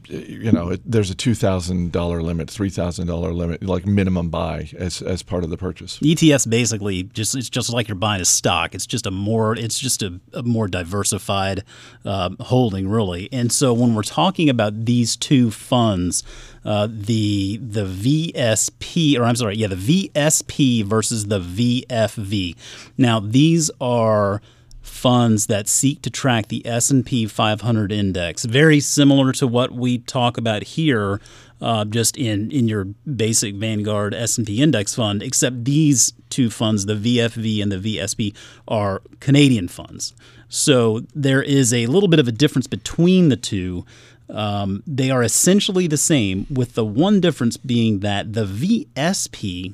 You 0.07 0.51
know, 0.51 0.69
it, 0.69 0.81
there's 0.85 1.11
a 1.11 1.15
two 1.15 1.35
thousand 1.35 1.91
dollar 1.91 2.21
limit, 2.21 2.49
three 2.49 2.69
thousand 2.69 3.07
dollar 3.07 3.31
limit, 3.31 3.63
like 3.63 3.85
minimum 3.85 4.29
buy 4.29 4.69
as 4.77 5.01
as 5.01 5.21
part 5.21 5.43
of 5.43 5.49
the 5.49 5.57
purchase. 5.57 5.99
ETFs 5.99 6.49
basically 6.49 7.03
just 7.03 7.35
it's 7.35 7.49
just 7.49 7.71
like 7.71 7.87
you're 7.87 7.95
buying 7.95 8.21
a 8.21 8.25
stock. 8.25 8.73
It's 8.73 8.87
just 8.87 9.05
a 9.05 9.11
more 9.11 9.55
it's 9.55 9.79
just 9.79 10.01
a, 10.01 10.19
a 10.33 10.41
more 10.43 10.67
diversified 10.67 11.63
uh, 12.05 12.31
holding 12.39 12.87
really. 12.87 13.29
And 13.31 13.51
so 13.51 13.73
when 13.73 13.93
we're 13.93 14.03
talking 14.03 14.49
about 14.49 14.85
these 14.85 15.15
two 15.15 15.51
funds, 15.51 16.23
uh, 16.65 16.87
the 16.89 17.57
the 17.57 17.85
VSP 17.85 19.19
or 19.19 19.25
I'm 19.25 19.35
sorry, 19.35 19.57
yeah, 19.57 19.67
the 19.67 20.09
VSP 20.09 20.83
versus 20.85 21.27
the 21.27 21.39
VFV. 21.39 22.55
Now 22.97 23.19
these 23.19 23.69
are 23.79 24.41
funds 24.83 25.47
that 25.47 25.68
seek 25.68 26.01
to 26.01 26.09
track 26.09 26.50
the 26.50 26.65
S&P 26.68 27.25
500 27.25 27.91
index. 27.91 28.44
Very 28.44 28.81
similar 28.81 29.31
to 29.31 29.47
what 29.47 29.71
we 29.71 29.97
talk 29.97 30.38
about 30.38 30.63
here 30.63 31.19
uh, 31.62 31.85
just 31.85 32.18
in, 32.18 32.51
in 32.51 32.68
your 32.68 32.83
basic 33.15 33.56
Vanguard 33.56 34.13
S&P 34.13 34.62
index 34.62 34.94
fund 34.94 35.24
except 35.24 35.63
these 35.63 36.13
two 36.30 36.50
funds 36.50 36.85
the 36.85 36.95
VFV 36.95 37.63
and 37.63 37.71
the 37.71 37.77
VSP 37.97 38.35
are 38.68 39.01
Canadian 39.21 39.69
funds. 39.69 40.13
So 40.50 41.01
there 41.15 41.41
is 41.41 41.74
a 41.74 41.88
little 41.88 42.09
bit 42.09 42.19
of 42.19 42.27
a 42.27 42.33
difference 42.33 42.68
between 42.68 43.29
the 43.29 43.38
two. 43.38 43.86
Um, 44.29 44.83
they 44.86 45.09
are 45.09 45.24
essentially 45.24 45.88
the 45.88 45.97
same 45.97 46.45
with 46.50 46.75
the 46.75 46.86
one 46.86 47.21
difference 47.21 47.56
being 47.56 48.00
that 48.00 48.33
the 48.33 48.45
VSP 48.45 49.74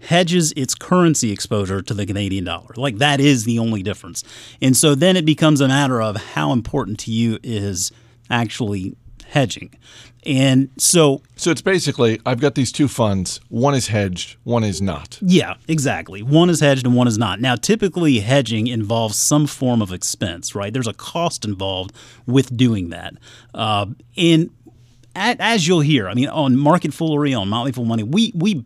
hedges 0.00 0.52
its 0.56 0.74
currency 0.74 1.30
exposure 1.32 1.82
to 1.82 1.94
the 1.94 2.06
Canadian 2.06 2.44
dollar. 2.44 2.70
Like 2.76 2.98
that 2.98 3.20
is 3.20 3.44
the 3.44 3.58
only 3.58 3.82
difference. 3.82 4.24
And 4.62 4.76
so 4.76 4.94
then 4.94 5.16
it 5.16 5.24
becomes 5.24 5.60
a 5.60 5.68
matter 5.68 6.00
of 6.00 6.16
how 6.16 6.52
important 6.52 6.98
to 7.00 7.10
you 7.12 7.38
is 7.42 7.92
actually 8.30 8.96
hedging. 9.26 9.70
And 10.26 10.68
so 10.76 11.22
So 11.36 11.50
it's 11.50 11.62
basically 11.62 12.20
I've 12.26 12.40
got 12.40 12.54
these 12.54 12.72
two 12.72 12.88
funds. 12.88 13.40
One 13.48 13.74
is 13.74 13.86
hedged, 13.88 14.36
one 14.44 14.64
is 14.64 14.82
not. 14.82 15.18
yeah, 15.22 15.54
exactly. 15.66 16.22
One 16.22 16.50
is 16.50 16.60
hedged 16.60 16.84
and 16.86 16.94
one 16.94 17.08
is 17.08 17.16
not. 17.16 17.40
Now, 17.40 17.56
typically, 17.56 18.20
hedging 18.20 18.66
involves 18.66 19.16
some 19.16 19.46
form 19.46 19.80
of 19.80 19.92
expense, 19.92 20.54
right? 20.54 20.72
There's 20.72 20.86
a 20.86 20.92
cost 20.92 21.44
involved 21.46 21.92
with 22.26 22.54
doing 22.54 22.90
that. 22.90 23.14
Uh, 23.54 23.86
and 24.16 24.50
a- 25.16 25.36
as 25.40 25.66
you'll 25.66 25.80
hear, 25.80 26.06
I 26.08 26.12
mean, 26.14 26.28
on 26.28 26.56
Market 26.56 26.92
Foolery, 26.92 27.32
on 27.32 27.48
Motley 27.48 27.72
Fool 27.72 27.86
Money, 27.86 28.02
we 28.02 28.32
we 28.34 28.64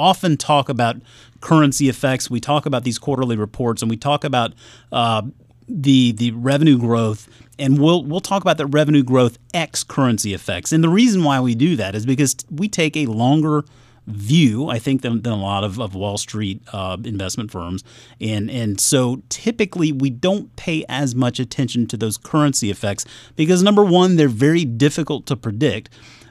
often 0.00 0.36
talk 0.36 0.68
about 0.68 0.96
currency 1.40 1.88
effects. 1.88 2.30
We 2.30 2.40
talk 2.40 2.66
about 2.66 2.84
these 2.84 2.98
quarterly 2.98 3.36
reports, 3.36 3.82
and 3.82 3.90
we 3.90 3.96
talk 3.96 4.24
about 4.24 4.54
uh, 4.90 5.22
the 5.68 6.12
the 6.12 6.32
revenue 6.32 6.78
growth, 6.78 7.28
and 7.58 7.78
we'll 7.78 8.04
we'll 8.04 8.20
talk 8.20 8.42
about 8.42 8.56
the 8.56 8.66
revenue 8.66 9.02
growth 9.02 9.38
x 9.54 9.84
currency 9.84 10.34
effects. 10.34 10.72
And 10.72 10.82
the 10.82 10.88
reason 10.88 11.22
why 11.22 11.40
we 11.40 11.54
do 11.54 11.76
that 11.76 11.94
is 11.94 12.06
because 12.06 12.36
we 12.50 12.68
take 12.68 12.96
a 12.96 13.06
longer 13.06 13.64
view, 14.06 14.68
I 14.68 14.78
think, 14.78 15.02
than, 15.02 15.22
than 15.22 15.32
a 15.32 15.36
lot 15.36 15.62
of, 15.62 15.78
of 15.78 15.94
Wall 15.94 16.18
Street 16.18 16.60
uh, 16.72 16.96
investment 17.04 17.50
firms, 17.50 17.84
and 18.20 18.50
and 18.50 18.80
so 18.80 19.22
typically 19.28 19.92
we 19.92 20.10
don't 20.10 20.54
pay 20.56 20.84
as 20.88 21.14
much 21.14 21.38
attention 21.38 21.86
to 21.88 21.96
those 21.96 22.16
currency 22.16 22.70
effects 22.70 23.04
because 23.36 23.62
number 23.62 23.84
one, 23.84 24.16
they're 24.16 24.28
very 24.28 24.64
difficult 24.64 25.26
to 25.26 25.36
predict. 25.36 25.90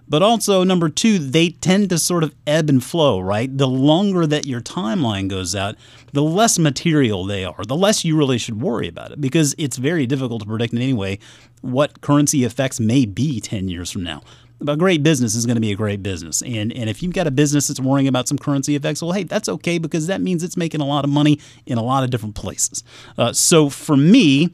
But 0.10 0.24
also, 0.24 0.64
number 0.64 0.90
two, 0.90 1.20
they 1.20 1.50
tend 1.50 1.90
to 1.92 2.00
sort 2.00 2.24
of 2.24 2.34
ebb 2.48 2.68
and 2.68 2.84
flow, 2.84 3.20
right? 3.20 3.56
The 3.56 3.68
longer 3.68 4.26
that 4.26 4.48
your 4.48 4.60
timeline 4.60 5.28
goes 5.28 5.56
out, 5.56 5.76
the 6.12 6.24
less 6.24 6.58
material 6.58 7.26
they 7.26 7.46
are, 7.46 7.64
the 7.64 7.76
less 7.76 8.04
you 8.04 8.18
really 8.18 8.40
should 8.40 8.60
worry 8.60 8.88
about 8.88 9.12
it 9.12 9.22
because 9.22 9.54
it's 9.60 9.78
very 9.78 10.08
difficult 10.08 10.42
to 10.42 10.48
predict 10.48 10.74
in 10.74 10.80
any 10.80 10.94
way 10.94 11.20
what 11.62 12.02
currency 12.02 12.44
effects 12.44 12.80
may 12.80 13.06
be 13.06 13.40
10 13.40 13.68
years 13.70 13.92
from 13.92 14.04
now 14.04 14.22
a 14.68 14.76
great 14.76 15.04
business 15.04 15.36
is 15.36 15.46
going 15.46 15.56
to 15.56 15.62
be 15.62 15.72
a 15.72 15.76
great 15.76 16.04
business. 16.04 16.42
And 16.42 16.74
and 16.74 16.90
if 16.90 17.02
you've 17.02 17.14
got 17.14 17.28
a 17.28 17.32
business 17.32 17.68
that's 17.68 17.80
worrying 17.80 18.08
about 18.08 18.28
some 18.28 18.38
currency 18.38 18.76
effects, 18.76 19.02
well, 19.02 19.14
hey, 19.14 19.24
that's 19.24 19.48
okay 19.48 19.78
because 19.78 20.08
that 20.08 20.22
means 20.22 20.44
it's 20.44 20.58
making 20.58 20.82
a 20.82 20.86
lot 20.86 21.06
of 21.06 21.10
money 21.10 21.40
in 21.66 21.78
a 21.78 21.84
lot 21.84 22.04
of 22.04 22.10
different 22.10 22.36
places. 22.36 22.84
Uh, 23.18 23.32
so 23.32 23.70
for 23.70 23.96
me, 23.96 24.50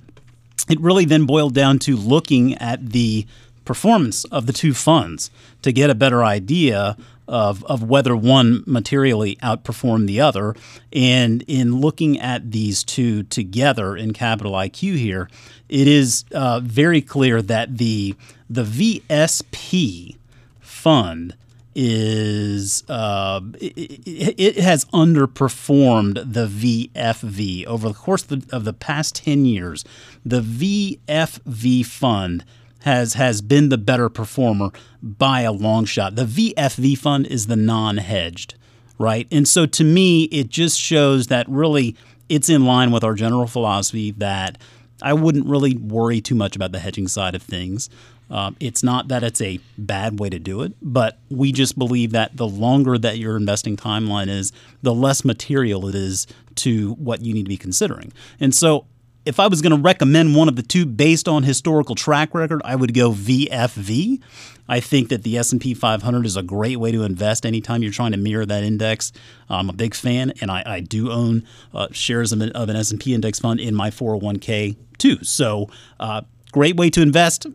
it 0.69 0.79
really 0.79 1.05
then 1.05 1.25
boiled 1.25 1.53
down 1.53 1.79
to 1.79 1.95
looking 1.95 2.55
at 2.55 2.91
the 2.91 3.25
performance 3.65 4.23
of 4.25 4.45
the 4.45 4.53
two 4.53 4.73
funds 4.73 5.31
to 5.61 5.73
get 5.73 5.89
a 5.89 5.95
better 5.95 6.23
idea 6.23 6.95
of, 7.27 7.63
of 7.65 7.83
whether 7.83 8.15
one 8.15 8.63
materially 8.65 9.35
outperformed 9.37 10.07
the 10.07 10.21
other. 10.21 10.55
And 10.93 11.43
in 11.47 11.79
looking 11.79 12.19
at 12.19 12.51
these 12.51 12.83
two 12.83 13.23
together 13.23 13.95
in 13.97 14.13
Capital 14.13 14.53
IQ 14.53 14.97
here, 14.97 15.29
it 15.67 15.87
is 15.87 16.25
uh, 16.31 16.59
very 16.63 17.01
clear 17.01 17.41
that 17.41 17.77
the 17.77 18.15
the 18.47 18.63
VSP 18.63 20.17
fund 20.59 21.35
is 21.73 22.83
uh, 22.87 23.41
it, 23.59 24.37
it, 24.37 24.57
has 24.57 24.85
underperformed 24.85 26.33
the 26.33 26.47
VFV 26.47 27.65
over 27.65 27.89
the 27.89 27.93
course 27.93 28.23
of 28.23 28.47
the, 28.47 28.55
of 28.55 28.63
the 28.63 28.71
past 28.71 29.15
10 29.15 29.45
years. 29.45 29.83
The 30.23 30.41
VFV 30.41 31.85
fund 31.85 32.45
has 32.85 33.15
has 33.15 33.41
been 33.41 33.69
the 33.69 33.77
better 33.79 34.09
performer 34.09 34.69
by 35.01 35.41
a 35.41 35.51
long 35.51 35.85
shot. 35.85 36.15
The 36.15 36.25
VFV 36.25 36.97
fund 36.97 37.25
is 37.25 37.47
the 37.47 37.55
non-hedged, 37.55 38.53
right? 38.99 39.27
And 39.31 39.47
so 39.47 39.65
to 39.65 39.83
me, 39.83 40.25
it 40.25 40.49
just 40.49 40.79
shows 40.79 41.27
that 41.27 41.49
really 41.49 41.95
it's 42.29 42.47
in 42.47 42.65
line 42.65 42.91
with 42.91 43.03
our 43.03 43.15
general 43.15 43.47
philosophy 43.47 44.11
that 44.11 44.59
I 45.01 45.13
wouldn't 45.13 45.47
really 45.47 45.75
worry 45.75 46.21
too 46.21 46.35
much 46.35 46.55
about 46.55 46.71
the 46.71 46.79
hedging 46.79 47.07
side 47.07 47.33
of 47.33 47.41
things. 47.41 47.89
Um, 48.29 48.55
it's 48.59 48.83
not 48.83 49.07
that 49.07 49.23
it's 49.23 49.41
a 49.41 49.59
bad 49.77 50.19
way 50.19 50.29
to 50.29 50.39
do 50.39 50.61
it, 50.61 50.73
but 50.81 51.17
we 51.29 51.51
just 51.51 51.77
believe 51.77 52.11
that 52.11 52.37
the 52.37 52.47
longer 52.47 52.97
that 52.99 53.17
your 53.17 53.35
investing 53.35 53.77
timeline 53.77 54.29
is, 54.29 54.51
the 54.83 54.93
less 54.93 55.25
material 55.25 55.87
it 55.87 55.95
is 55.95 56.27
to 56.55 56.93
what 56.93 57.21
you 57.21 57.33
need 57.33 57.43
to 57.43 57.49
be 57.49 57.57
considering. 57.57 58.13
And 58.39 58.53
so, 58.53 58.85
if 59.25 59.39
I 59.39 59.47
was 59.47 59.61
going 59.61 59.75
to 59.75 59.81
recommend 59.81 60.35
one 60.35 60.47
of 60.47 60.55
the 60.55 60.61
two 60.61 60.85
based 60.85 61.27
on 61.27 61.43
historical 61.43 61.95
track 61.95 62.33
record, 62.33 62.61
I 62.63 62.75
would 62.75 62.93
go 62.93 63.11
VFV. 63.11 64.21
I 64.67 64.79
think 64.79 65.09
that 65.09 65.23
the 65.23 65.37
S&P 65.37 65.73
500 65.73 66.25
is 66.25 66.37
a 66.37 66.43
great 66.43 66.77
way 66.77 66.91
to 66.91 67.03
invest 67.03 67.45
anytime 67.45 67.83
you're 67.83 67.91
trying 67.91 68.11
to 68.11 68.17
mirror 68.17 68.45
that 68.45 68.63
index. 68.63 69.11
I'm 69.49 69.69
a 69.69 69.73
big 69.73 69.93
fan, 69.93 70.33
and 70.41 70.49
I, 70.49 70.63
I 70.65 70.79
do 70.79 71.11
own 71.11 71.45
uh, 71.73 71.87
shares 71.91 72.31
of 72.31 72.41
an, 72.41 72.51
of 72.51 72.69
an, 72.69 72.75
S&P 72.75 73.13
index 73.13 73.39
fund 73.39 73.59
in 73.59 73.75
my 73.75 73.89
401k 73.89 74.75
too. 74.97 75.23
So, 75.23 75.69
uh, 75.99 76.21
great 76.51 76.75
way 76.75 76.89
to 76.91 77.01
invest 77.01 77.47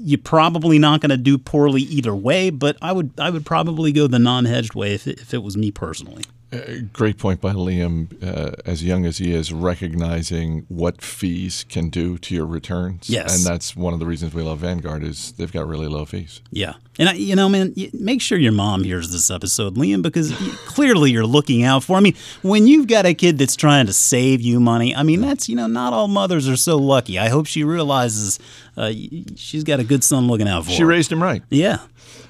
you're 0.00 0.18
probably 0.18 0.78
not 0.78 1.00
going 1.00 1.10
to 1.10 1.16
do 1.16 1.36
poorly 1.36 1.82
either 1.82 2.14
way, 2.14 2.50
but 2.50 2.78
I 2.80 2.92
would 2.92 3.12
I 3.18 3.30
would 3.30 3.44
probably 3.44 3.92
go 3.92 4.06
the 4.06 4.20
non-hedged 4.20 4.74
way 4.74 4.94
if 4.94 5.06
it, 5.08 5.20
if 5.20 5.34
it 5.34 5.42
was 5.42 5.56
me 5.56 5.70
personally. 5.70 6.22
Uh, 6.50 6.58
great 6.92 7.18
point 7.18 7.40
by 7.40 7.52
Liam. 7.52 8.22
Uh, 8.22 8.52
as 8.64 8.82
young 8.82 9.04
as 9.04 9.18
he 9.18 9.34
is, 9.34 9.52
recognizing 9.52 10.64
what 10.68 11.02
fees 11.02 11.64
can 11.68 11.90
do 11.90 12.16
to 12.18 12.34
your 12.34 12.46
returns. 12.46 13.10
Yes, 13.10 13.36
and 13.36 13.44
that's 13.44 13.76
one 13.76 13.92
of 13.92 14.00
the 14.00 14.06
reasons 14.06 14.32
we 14.32 14.42
love 14.42 14.60
Vanguard 14.60 15.02
is 15.02 15.32
they've 15.32 15.52
got 15.52 15.68
really 15.68 15.88
low 15.88 16.04
fees. 16.04 16.40
Yeah, 16.50 16.74
and 16.98 17.08
I, 17.08 17.12
you 17.12 17.36
know, 17.36 17.48
man, 17.48 17.74
make 17.92 18.20
sure 18.20 18.38
your 18.38 18.52
mom 18.52 18.84
hears 18.84 19.10
this 19.10 19.30
episode, 19.30 19.76
Liam, 19.76 20.02
because 20.02 20.32
clearly 20.66 21.10
you're 21.10 21.26
looking 21.26 21.62
out 21.62 21.84
for. 21.84 21.96
I 21.96 22.00
mean, 22.00 22.14
when 22.42 22.66
you've 22.66 22.86
got 22.86 23.06
a 23.06 23.14
kid 23.14 23.38
that's 23.38 23.56
trying 23.56 23.86
to 23.86 23.92
save 23.92 24.40
you 24.40 24.60
money, 24.60 24.94
I 24.94 25.02
mean, 25.02 25.20
that's 25.20 25.48
you 25.48 25.56
know, 25.56 25.66
not 25.66 25.92
all 25.92 26.08
mothers 26.08 26.48
are 26.48 26.56
so 26.56 26.76
lucky. 26.76 27.18
I 27.18 27.28
hope 27.28 27.46
she 27.46 27.64
realizes 27.64 28.38
uh, 28.76 28.92
she's 29.36 29.64
got 29.64 29.80
a 29.80 29.84
good 29.84 30.02
son 30.02 30.26
looking 30.26 30.48
out 30.48 30.64
for. 30.64 30.70
She 30.70 30.82
her. 30.82 30.86
raised 30.88 31.12
him 31.12 31.22
right. 31.22 31.42
Yeah. 31.50 31.78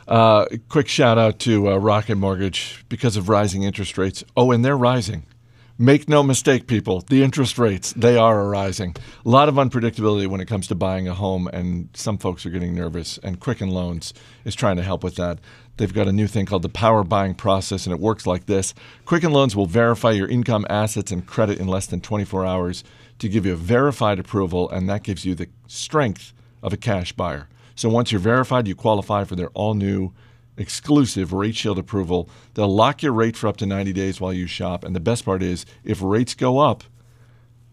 Uh, 0.06 0.46
quick 0.68 0.88
shout 0.88 1.18
out 1.18 1.38
to 1.40 1.70
uh, 1.70 1.76
Rocket 1.76 2.16
Mortgage 2.16 2.84
because 2.88 3.16
of 3.16 3.28
rising 3.28 3.62
interest 3.62 3.98
rates. 3.98 4.24
Oh, 4.36 4.50
and 4.52 4.64
they're 4.64 4.76
rising. 4.76 5.24
Make 5.80 6.08
no 6.08 6.24
mistake, 6.24 6.66
people, 6.66 7.02
the 7.02 7.22
interest 7.22 7.56
rates, 7.56 7.92
they 7.92 8.16
are 8.16 8.48
rising. 8.48 8.96
A 9.24 9.28
lot 9.28 9.48
of 9.48 9.54
unpredictability 9.54 10.26
when 10.26 10.40
it 10.40 10.48
comes 10.48 10.66
to 10.66 10.74
buying 10.74 11.06
a 11.06 11.14
home, 11.14 11.46
and 11.52 11.88
some 11.94 12.18
folks 12.18 12.44
are 12.44 12.50
getting 12.50 12.74
nervous, 12.74 13.16
and 13.18 13.38
Quicken 13.38 13.68
Loans 13.68 14.12
is 14.44 14.56
trying 14.56 14.74
to 14.78 14.82
help 14.82 15.04
with 15.04 15.14
that. 15.14 15.38
They've 15.76 15.94
got 15.94 16.08
a 16.08 16.12
new 16.12 16.26
thing 16.26 16.46
called 16.46 16.62
the 16.62 16.68
Power 16.68 17.04
Buying 17.04 17.36
Process, 17.36 17.86
and 17.86 17.94
it 17.94 18.00
works 18.00 18.26
like 18.26 18.46
this 18.46 18.74
Quicken 19.04 19.30
Loans 19.30 19.54
will 19.54 19.66
verify 19.66 20.10
your 20.10 20.26
income, 20.26 20.66
assets, 20.68 21.12
and 21.12 21.24
credit 21.24 21.60
in 21.60 21.68
less 21.68 21.86
than 21.86 22.00
24 22.00 22.44
hours 22.44 22.82
to 23.20 23.28
give 23.28 23.46
you 23.46 23.52
a 23.52 23.56
verified 23.56 24.18
approval, 24.18 24.68
and 24.70 24.88
that 24.88 25.04
gives 25.04 25.24
you 25.24 25.36
the 25.36 25.48
strength 25.68 26.32
of 26.60 26.72
a 26.72 26.76
cash 26.76 27.12
buyer. 27.12 27.48
So 27.76 27.88
once 27.88 28.10
you're 28.10 28.18
verified, 28.18 28.66
you 28.66 28.74
qualify 28.74 29.22
for 29.22 29.36
their 29.36 29.50
all 29.50 29.74
new 29.74 30.12
exclusive 30.58 31.32
Rate 31.32 31.54
Shield 31.54 31.78
approval. 31.78 32.28
They'll 32.54 32.74
lock 32.74 33.02
your 33.02 33.12
rate 33.12 33.36
for 33.36 33.46
up 33.46 33.56
to 33.58 33.66
90 33.66 33.92
days 33.92 34.20
while 34.20 34.32
you 34.32 34.46
shop. 34.46 34.84
And 34.84 34.94
the 34.94 35.00
best 35.00 35.24
part 35.24 35.42
is, 35.42 35.64
if 35.84 36.02
rates 36.02 36.34
go 36.34 36.58
up, 36.58 36.84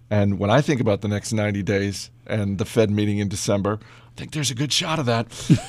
and 0.09 0.39
when 0.39 0.49
I 0.49 0.61
think 0.61 0.79
about 0.79 1.01
the 1.01 1.07
next 1.07 1.33
90 1.33 1.63
days 1.63 2.11
and 2.27 2.57
the 2.57 2.65
Fed 2.65 2.91
meeting 2.91 3.17
in 3.17 3.27
December, 3.27 3.79
I 3.81 4.19
think 4.19 4.31
there's 4.31 4.51
a 4.51 4.55
good 4.55 4.71
shot 4.71 4.99
of 4.99 5.07
that. 5.07 5.27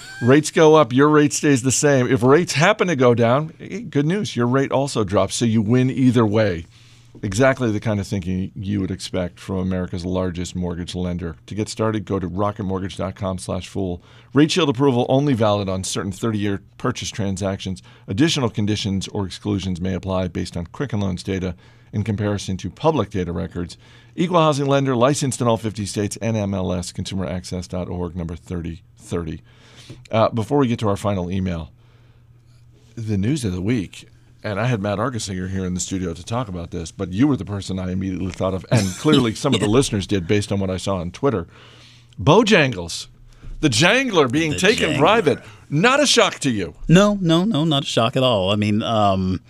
rates 0.22 0.50
go 0.50 0.76
up, 0.76 0.92
your 0.92 1.08
rate 1.08 1.32
stays 1.32 1.62
the 1.62 1.72
same. 1.72 2.06
If 2.06 2.22
rates 2.22 2.52
happen 2.52 2.88
to 2.88 2.96
go 2.96 3.14
down, 3.14 3.54
eh, 3.58 3.80
good 3.80 4.06
news, 4.06 4.36
your 4.36 4.46
rate 4.46 4.70
also 4.70 5.04
drops. 5.04 5.34
So 5.34 5.44
you 5.44 5.62
win 5.62 5.90
either 5.90 6.24
way. 6.24 6.66
Exactly 7.22 7.70
the 7.70 7.80
kind 7.80 8.00
of 8.00 8.06
thinking 8.06 8.52
you 8.54 8.80
would 8.80 8.90
expect 8.90 9.40
from 9.40 9.56
America's 9.58 10.04
largest 10.04 10.54
mortgage 10.54 10.94
lender. 10.94 11.36
To 11.46 11.54
get 11.54 11.68
started, 11.68 12.04
go 12.04 12.18
to 12.18 12.28
rocketmortgage.com 12.28 13.38
slash 13.38 13.68
fool. 13.68 14.02
Rate 14.34 14.50
shield 14.50 14.68
approval 14.68 15.06
only 15.08 15.32
valid 15.32 15.68
on 15.68 15.84
certain 15.84 16.12
30-year 16.12 16.62
purchase 16.78 17.10
transactions. 17.10 17.82
Additional 18.06 18.50
conditions 18.50 19.08
or 19.08 19.26
exclusions 19.26 19.80
may 19.80 19.94
apply 19.94 20.28
based 20.28 20.56
on 20.56 20.66
Quicken 20.66 21.00
Loans 21.00 21.22
data 21.22 21.54
in 21.92 22.02
comparison 22.02 22.56
to 22.58 22.70
public 22.70 23.10
data 23.10 23.32
records. 23.32 23.78
Equal 24.14 24.40
housing 24.40 24.66
lender, 24.66 24.96
licensed 24.96 25.40
in 25.40 25.46
all 25.46 25.56
50 25.56 25.86
states, 25.86 26.18
NMLS, 26.18 26.92
consumeraccess.org, 26.92 28.16
number 28.16 28.36
3030. 28.36 29.42
Uh, 30.10 30.28
before 30.30 30.58
we 30.58 30.68
get 30.68 30.78
to 30.80 30.88
our 30.88 30.96
final 30.96 31.30
email, 31.30 31.70
the 32.96 33.18
news 33.18 33.44
of 33.44 33.52
the 33.52 33.62
week 33.62 34.08
and 34.46 34.60
I 34.60 34.66
had 34.66 34.80
Matt 34.80 34.98
Argersinger 34.98 35.50
here 35.50 35.64
in 35.64 35.74
the 35.74 35.80
studio 35.80 36.14
to 36.14 36.24
talk 36.24 36.46
about 36.46 36.70
this, 36.70 36.92
but 36.92 37.12
you 37.12 37.26
were 37.26 37.36
the 37.36 37.44
person 37.44 37.80
I 37.80 37.90
immediately 37.90 38.30
thought 38.30 38.54
of, 38.54 38.64
and 38.70 38.86
clearly 38.94 39.34
some 39.34 39.54
of 39.54 39.60
the 39.60 39.66
listeners 39.78 40.06
did 40.06 40.28
based 40.28 40.52
on 40.52 40.60
what 40.60 40.70
I 40.70 40.76
saw 40.76 40.98
on 40.98 41.10
Twitter. 41.10 41.48
Bojangles, 42.20 43.08
the 43.60 43.68
Jangler 43.68 44.30
being 44.30 44.52
the 44.52 44.58
taken 44.58 44.90
jangler. 44.90 44.98
private, 44.98 45.38
not 45.68 46.00
a 46.00 46.06
shock 46.06 46.38
to 46.40 46.50
you. 46.50 46.74
No, 46.88 47.18
no, 47.20 47.44
no, 47.44 47.64
not 47.64 47.82
a 47.82 47.86
shock 47.86 48.16
at 48.16 48.22
all. 48.22 48.52
I 48.52 48.56
mean, 48.56 48.84
um, 48.84 49.40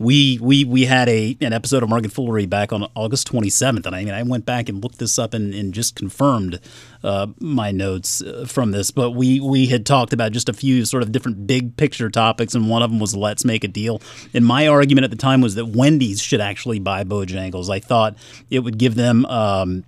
we 0.00 0.38
we 0.40 0.64
we 0.64 0.86
had 0.86 1.10
a 1.10 1.36
an 1.42 1.52
episode 1.52 1.82
of 1.82 1.90
Market 1.90 2.10
Foolery 2.10 2.46
back 2.46 2.72
on 2.72 2.90
August 2.96 3.30
27th, 3.30 3.84
and 3.84 3.94
I 3.94 4.02
mean 4.02 4.14
I 4.14 4.22
went 4.22 4.46
back 4.46 4.70
and 4.70 4.82
looked 4.82 4.98
this 4.98 5.18
up 5.18 5.34
and, 5.34 5.54
and 5.54 5.74
just 5.74 5.94
confirmed 5.94 6.58
uh, 7.04 7.26
my 7.38 7.70
notes 7.70 8.22
uh, 8.22 8.46
from 8.48 8.70
this. 8.70 8.90
But 8.90 9.10
we 9.10 9.40
we 9.40 9.66
had 9.66 9.84
talked 9.84 10.14
about 10.14 10.32
just 10.32 10.48
a 10.48 10.54
few 10.54 10.86
sort 10.86 11.02
of 11.02 11.12
different 11.12 11.46
big 11.46 11.76
picture 11.76 12.08
topics, 12.08 12.54
and 12.54 12.70
one 12.70 12.82
of 12.82 12.90
them 12.90 12.98
was 12.98 13.14
let's 13.14 13.44
make 13.44 13.62
a 13.62 13.68
deal. 13.68 14.00
And 14.32 14.46
my 14.46 14.66
argument 14.66 15.04
at 15.04 15.10
the 15.10 15.18
time 15.18 15.42
was 15.42 15.54
that 15.56 15.66
Wendy's 15.66 16.22
should 16.22 16.40
actually 16.40 16.78
buy 16.78 17.04
Bojangles. 17.04 17.68
I 17.68 17.78
thought 17.78 18.16
it 18.48 18.60
would 18.60 18.78
give 18.78 18.94
them. 18.94 19.26
Um, 19.26 19.84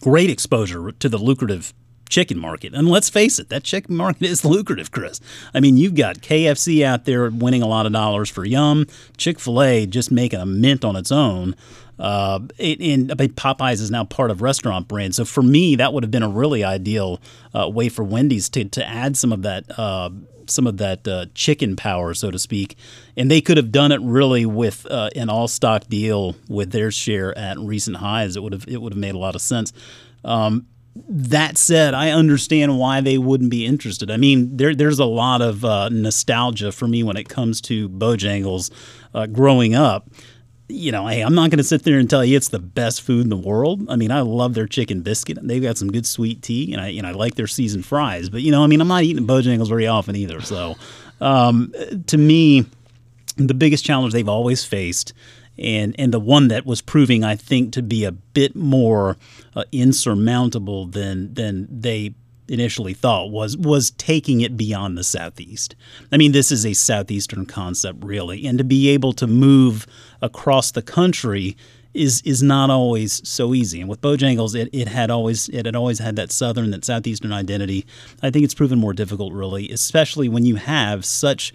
great 0.00 0.30
exposure 0.30 0.92
to 0.92 1.08
the 1.08 1.18
lucrative 1.18 1.74
chicken 2.10 2.38
market. 2.38 2.74
And 2.74 2.88
let's 2.88 3.08
face 3.08 3.38
it, 3.38 3.48
that 3.48 3.64
chicken 3.64 3.96
market 3.96 4.22
is 4.26 4.44
lucrative, 4.44 4.90
Chris. 4.90 5.20
I 5.54 5.60
mean, 5.60 5.76
you've 5.76 5.94
got 5.94 6.18
KFC 6.18 6.84
out 6.84 7.06
there 7.06 7.30
winning 7.30 7.62
a 7.62 7.66
lot 7.66 7.86
of 7.86 7.92
dollars 7.92 8.28
for 8.28 8.44
Yum, 8.44 8.86
Chick 9.16 9.40
fil 9.40 9.62
A 9.62 9.86
just 9.86 10.10
making 10.10 10.40
a 10.40 10.46
mint 10.46 10.84
on 10.84 10.96
its 10.96 11.10
own. 11.10 11.56
Uh, 11.98 12.40
and 12.58 13.10
Popeyes 13.10 13.80
is 13.80 13.90
now 13.90 14.04
part 14.04 14.30
of 14.30 14.40
Restaurant 14.40 14.88
Brand. 14.88 15.14
So 15.14 15.26
for 15.26 15.42
me, 15.42 15.76
that 15.76 15.92
would 15.92 16.02
have 16.02 16.10
been 16.10 16.22
a 16.22 16.30
really 16.30 16.64
ideal 16.64 17.20
uh, 17.54 17.68
way 17.68 17.90
for 17.90 18.02
Wendy's 18.02 18.48
to, 18.50 18.64
to 18.64 18.86
add 18.86 19.16
some 19.16 19.32
of 19.32 19.42
that. 19.42 19.64
Uh, 19.78 20.10
some 20.46 20.66
of 20.66 20.78
that 20.78 21.06
uh, 21.06 21.26
chicken 21.32 21.76
power, 21.76 22.12
so 22.12 22.28
to 22.28 22.38
speak, 22.38 22.76
and 23.16 23.30
they 23.30 23.40
could 23.40 23.56
have 23.56 23.70
done 23.70 23.92
it 23.92 24.00
really 24.00 24.44
with 24.44 24.84
uh, 24.90 25.08
an 25.14 25.30
all 25.30 25.46
stock 25.46 25.86
deal 25.86 26.34
with 26.48 26.72
their 26.72 26.90
share 26.90 27.36
at 27.38 27.56
recent 27.58 27.98
highs. 27.98 28.34
It 28.34 28.42
would 28.42 28.52
have 28.52 28.66
it 28.66 28.82
would 28.82 28.92
have 28.92 28.98
made 28.98 29.14
a 29.14 29.18
lot 29.18 29.36
of 29.36 29.40
sense. 29.40 29.72
Um, 30.24 30.66
that 31.08 31.58
said, 31.58 31.94
I 31.94 32.10
understand 32.10 32.78
why 32.78 33.00
they 33.00 33.18
wouldn't 33.18 33.50
be 33.50 33.66
interested. 33.66 34.10
I 34.10 34.16
mean, 34.16 34.56
there, 34.56 34.74
there's 34.74 34.98
a 34.98 35.04
lot 35.04 35.42
of 35.42 35.64
uh, 35.64 35.88
nostalgia 35.88 36.72
for 36.72 36.86
me 36.88 37.02
when 37.02 37.16
it 37.16 37.28
comes 37.28 37.60
to 37.62 37.88
Bojangles 37.88 38.70
uh, 39.14 39.26
growing 39.26 39.74
up. 39.74 40.08
you 40.70 40.92
know, 40.92 41.06
hey, 41.06 41.22
I'm 41.22 41.34
not 41.34 41.50
going 41.50 41.58
to 41.58 41.64
sit 41.64 41.82
there 41.82 41.98
and 41.98 42.08
tell 42.08 42.24
you 42.24 42.36
it's 42.36 42.48
the 42.48 42.58
best 42.58 43.02
food 43.02 43.24
in 43.24 43.30
the 43.30 43.36
world. 43.36 43.86
I 43.88 43.96
mean, 43.96 44.10
I 44.10 44.20
love 44.20 44.54
their 44.54 44.66
chicken 44.66 45.02
biscuit. 45.02 45.38
They've 45.42 45.62
got 45.62 45.78
some 45.78 45.90
good 45.90 46.06
sweet 46.06 46.42
tea, 46.42 46.72
and 46.72 46.80
I, 46.80 46.88
you 46.88 47.02
know, 47.02 47.08
I 47.08 47.12
like 47.12 47.34
their 47.34 47.46
seasoned 47.46 47.86
fries. 47.86 48.28
But 48.28 48.42
you 48.42 48.50
know, 48.50 48.62
I 48.62 48.66
mean, 48.66 48.80
I'm 48.80 48.88
not 48.88 49.02
eating 49.02 49.26
Bojangles 49.26 49.68
very 49.68 49.86
often 49.86 50.16
either. 50.16 50.40
So, 50.40 50.76
um, 51.20 51.72
to 52.06 52.16
me, 52.16 52.66
the 53.36 53.54
biggest 53.54 53.84
challenge 53.84 54.12
they've 54.12 54.28
always 54.28 54.64
faced, 54.64 55.12
and 55.60 55.94
and 55.98 56.12
the 56.12 56.20
one 56.20 56.48
that 56.48 56.66
was 56.66 56.80
proving, 56.80 57.22
I 57.22 57.36
think, 57.36 57.72
to 57.74 57.82
be 57.82 58.04
a 58.04 58.12
bit 58.12 58.56
more 58.56 59.16
uh, 59.54 59.64
insurmountable 59.72 60.86
than 60.86 61.34
than 61.34 61.68
they 61.70 62.14
initially 62.48 62.94
thought 62.94 63.30
was 63.30 63.56
was 63.56 63.92
taking 63.92 64.40
it 64.40 64.56
beyond 64.56 64.98
the 64.98 65.04
southeast. 65.04 65.76
I 66.10 66.16
mean, 66.16 66.32
this 66.32 66.50
is 66.50 66.66
a 66.66 66.72
southeastern 66.72 67.46
concept, 67.46 68.04
really, 68.04 68.46
and 68.46 68.58
to 68.58 68.64
be 68.64 68.88
able 68.88 69.12
to 69.14 69.26
move 69.26 69.86
across 70.20 70.72
the 70.72 70.82
country 70.82 71.56
is 71.92 72.22
is 72.22 72.42
not 72.42 72.70
always 72.70 73.26
so 73.28 73.54
easy. 73.54 73.80
And 73.80 73.88
with 73.88 74.00
Bojangles, 74.00 74.54
it, 74.54 74.68
it 74.72 74.88
had 74.88 75.10
always 75.10 75.48
it 75.48 75.66
had 75.66 75.76
always 75.76 75.98
had 75.98 76.16
that 76.16 76.32
southern, 76.32 76.70
that 76.70 76.84
southeastern 76.84 77.32
identity. 77.32 77.86
I 78.22 78.30
think 78.30 78.44
it's 78.44 78.54
proven 78.54 78.78
more 78.78 78.92
difficult, 78.92 79.32
really, 79.32 79.70
especially 79.70 80.28
when 80.28 80.44
you 80.44 80.56
have 80.56 81.04
such 81.04 81.52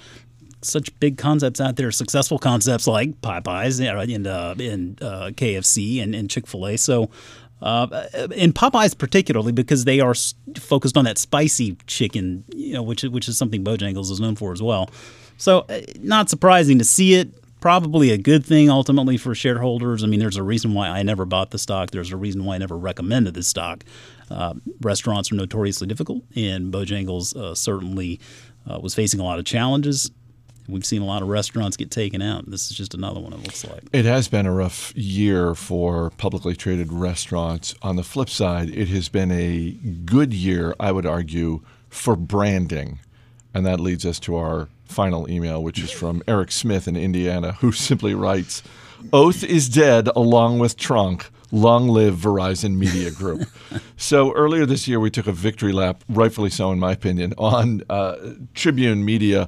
such 0.66 0.98
big 1.00 1.18
concepts 1.18 1.62
out 1.62 1.76
there, 1.76 1.92
successful 1.92 2.40
concepts 2.40 2.88
like 2.88 3.22
Popeyes 3.22 3.80
and 3.80 4.28
uh, 4.28 4.56
and 4.60 5.02
uh, 5.02 5.32
KFC 5.32 6.02
and, 6.02 6.16
and 6.16 6.30
Chick 6.30 6.48
Fil 6.48 6.68
A. 6.68 6.78
So 6.78 7.10
uh, 7.62 8.08
and 8.36 8.54
Popeyes 8.54 8.98
particularly 8.98 9.52
because 9.52 9.86
they 9.86 10.00
are 10.00 10.14
focused 10.58 10.98
on 10.98 11.06
that 11.06 11.18
spicy 11.18 11.78
chicken, 11.88 12.44
you 12.54 12.74
know, 12.74 12.84
which 12.84 13.04
which 13.04 13.28
is 13.28 13.38
something 13.38 13.64
Bojangles 13.64 14.12
is 14.12 14.20
known 14.20 14.36
for 14.36 14.52
as 14.52 14.62
well. 14.62 14.90
So, 15.38 15.66
uh, 15.70 15.82
not 16.00 16.30
surprising 16.30 16.80
to 16.80 16.86
see 16.86 17.16
it. 17.16 17.30
Probably 17.60 18.12
a 18.12 18.18
good 18.18 18.46
thing 18.46 18.70
ultimately 18.70 19.18
for 19.18 19.34
shareholders. 19.34 20.04
I 20.04 20.08
mean, 20.08 20.20
there's 20.20 20.38
a 20.38 20.44
reason 20.44 20.74
why 20.74 20.88
I 20.88 21.02
never 21.02 21.26
bought 21.26 21.50
the 21.50 21.58
stock. 21.58 21.90
There's 21.90 22.12
a 22.12 22.18
reason 22.18 22.46
why 22.46 22.56
I 22.56 22.58
never 22.60 22.78
recommended 22.78 23.34
the 23.34 23.42
stock. 23.42 23.84
Uh, 24.30 24.54
restaurants 24.82 25.32
are 25.32 25.36
notoriously 25.36 25.88
difficult, 25.88 26.24
and 26.36 26.72
Bojangles 26.72 27.36
uh, 27.36 27.56
certainly 27.56 28.20
uh, 28.70 28.80
was 28.80 28.94
facing 28.94 29.20
a 29.20 29.24
lot 29.24 29.40
of 29.40 29.46
challenges. 29.46 30.12
We've 30.68 30.86
seen 30.86 31.02
a 31.02 31.06
lot 31.06 31.22
of 31.22 31.28
restaurants 31.28 31.78
get 31.78 31.92
taken 31.92 32.22
out. 32.22 32.50
This 32.50 32.72
is 32.72 32.78
just 32.78 32.94
another 32.94 33.20
one, 33.20 33.34
it 33.34 33.40
looks 33.40 33.64
like. 33.66 33.84
It 33.94 34.06
has 34.06 34.28
been 34.28 34.46
a 34.46 34.52
rough 34.52 34.94
year 34.96 35.54
for 35.54 36.10
publicly 36.12 36.56
traded 36.56 36.92
restaurants. 36.92 37.76
On 37.84 37.96
the 37.96 38.04
flip 38.04 38.30
side, 38.30 38.70
it 38.70 38.88
has 38.88 39.08
been 39.10 39.32
a 39.32 39.72
good 40.06 40.34
year, 40.34 40.74
I 40.80 40.92
would 40.92 41.06
argue, 41.06 41.62
for 41.90 42.16
branding. 42.16 43.00
And 43.54 43.66
that 43.66 43.80
leads 43.80 44.06
us 44.06 44.20
to 44.22 44.36
our 44.36 44.68
final 44.86 45.30
email, 45.30 45.62
which 45.62 45.80
is 45.80 45.92
from 45.92 46.24
Eric 46.28 46.52
Smith 46.52 46.88
in 46.88 46.96
Indiana, 46.96 47.54
who 47.54 47.72
simply 47.74 48.16
writes 48.16 48.64
Oath 49.14 49.44
is 49.44 49.70
dead 49.70 50.10
along 50.16 50.60
with 50.60 50.78
Tronc. 50.78 51.30
Long 51.52 51.88
live 51.88 52.16
Verizon 52.16 52.76
Media 52.76 53.12
Group. 53.12 53.48
so 53.98 54.34
earlier 54.34 54.66
this 54.66 54.88
year, 54.88 55.00
we 55.00 55.12
took 55.12 55.28
a 55.28 55.32
victory 55.32 55.72
lap, 55.72 56.04
rightfully 56.10 56.50
so, 56.50 56.72
in 56.72 56.80
my 56.80 56.92
opinion, 56.92 57.34
on 57.38 57.84
uh, 57.88 58.16
Tribune 58.56 59.06
Media 59.06 59.48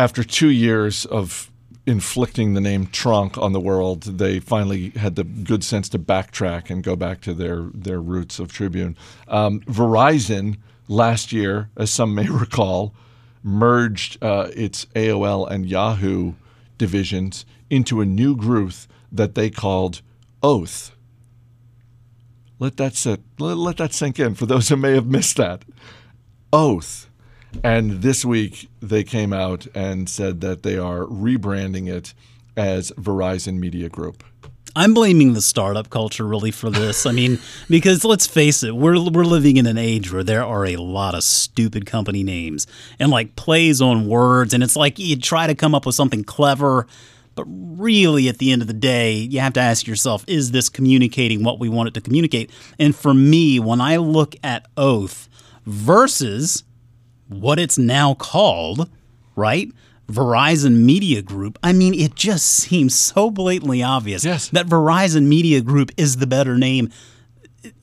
after 0.00 0.24
two 0.24 0.48
years 0.48 1.04
of 1.04 1.50
inflicting 1.84 2.54
the 2.54 2.60
name 2.60 2.86
tronc 2.86 3.36
on 3.36 3.52
the 3.52 3.60
world, 3.60 4.04
they 4.04 4.40
finally 4.40 4.90
had 4.90 5.14
the 5.14 5.24
good 5.24 5.62
sense 5.62 5.90
to 5.90 5.98
backtrack 5.98 6.70
and 6.70 6.82
go 6.82 6.96
back 6.96 7.20
to 7.20 7.34
their, 7.34 7.68
their 7.74 8.00
roots 8.00 8.38
of 8.38 8.50
Tribune. 8.50 8.96
Um, 9.28 9.60
Verizon 9.60 10.56
last 10.88 11.32
year, 11.32 11.68
as 11.76 11.90
some 11.90 12.14
may 12.14 12.26
recall, 12.30 12.94
merged 13.42 14.16
uh, 14.24 14.48
its 14.56 14.86
AOL 14.96 15.50
and 15.50 15.66
Yahoo 15.66 16.32
divisions 16.78 17.44
into 17.68 18.00
a 18.00 18.06
new 18.06 18.34
group 18.34 18.72
that 19.12 19.34
they 19.34 19.50
called 19.50 20.00
Oath. 20.42 20.96
Let 22.58 22.78
that 22.78 22.94
sit. 22.94 23.20
Let, 23.38 23.58
let 23.58 23.76
that 23.76 23.92
sink 23.92 24.18
in 24.18 24.34
for 24.34 24.46
those 24.46 24.70
who 24.70 24.76
may 24.76 24.94
have 24.94 25.06
missed 25.06 25.36
that. 25.36 25.66
Oath 26.54 27.09
and 27.62 28.02
this 28.02 28.24
week, 28.24 28.68
they 28.80 29.04
came 29.04 29.32
out 29.32 29.66
and 29.74 30.08
said 30.08 30.40
that 30.40 30.62
they 30.62 30.78
are 30.78 31.00
rebranding 31.00 31.88
it 31.88 32.14
as 32.56 32.90
Verizon 32.92 33.58
Media 33.58 33.88
Group. 33.88 34.24
I'm 34.76 34.94
blaming 34.94 35.32
the 35.32 35.42
startup 35.42 35.90
culture 35.90 36.24
really 36.24 36.52
for 36.52 36.70
this. 36.70 37.04
I 37.04 37.12
mean, 37.12 37.40
because 37.68 38.04
let's 38.04 38.26
face 38.26 38.62
it, 38.62 38.74
we're 38.74 39.10
we're 39.10 39.24
living 39.24 39.56
in 39.56 39.66
an 39.66 39.78
age 39.78 40.12
where 40.12 40.22
there 40.22 40.44
are 40.44 40.64
a 40.66 40.76
lot 40.76 41.14
of 41.14 41.24
stupid 41.24 41.86
company 41.86 42.22
names 42.22 42.66
and 42.98 43.10
like 43.10 43.36
plays 43.36 43.82
on 43.82 44.06
words, 44.06 44.54
and 44.54 44.62
it's 44.62 44.76
like 44.76 44.98
you 44.98 45.16
try 45.16 45.46
to 45.46 45.54
come 45.54 45.74
up 45.74 45.86
with 45.86 45.94
something 45.94 46.22
clever, 46.22 46.86
but 47.34 47.44
really 47.48 48.28
at 48.28 48.38
the 48.38 48.52
end 48.52 48.62
of 48.62 48.68
the 48.68 48.74
day, 48.74 49.14
you 49.14 49.40
have 49.40 49.54
to 49.54 49.60
ask 49.60 49.86
yourself, 49.86 50.24
is 50.28 50.52
this 50.52 50.68
communicating 50.68 51.42
what 51.42 51.58
we 51.58 51.68
want 51.68 51.88
it 51.88 51.94
to 51.94 52.00
communicate? 52.00 52.50
And 52.78 52.94
for 52.94 53.12
me, 53.12 53.58
when 53.58 53.80
I 53.80 53.96
look 53.96 54.36
at 54.44 54.66
Oath 54.76 55.28
versus 55.66 56.64
what 57.30 57.58
it's 57.58 57.78
now 57.78 58.14
called, 58.14 58.90
right? 59.36 59.70
Verizon 60.10 60.84
Media 60.84 61.22
Group. 61.22 61.58
I 61.62 61.72
mean, 61.72 61.94
it 61.94 62.14
just 62.14 62.46
seems 62.46 62.94
so 62.94 63.30
blatantly 63.30 63.82
obvious 63.82 64.24
yes. 64.24 64.48
that 64.48 64.66
Verizon 64.66 65.26
Media 65.26 65.60
Group 65.60 65.92
is 65.96 66.16
the 66.16 66.26
better 66.26 66.58
name. 66.58 66.90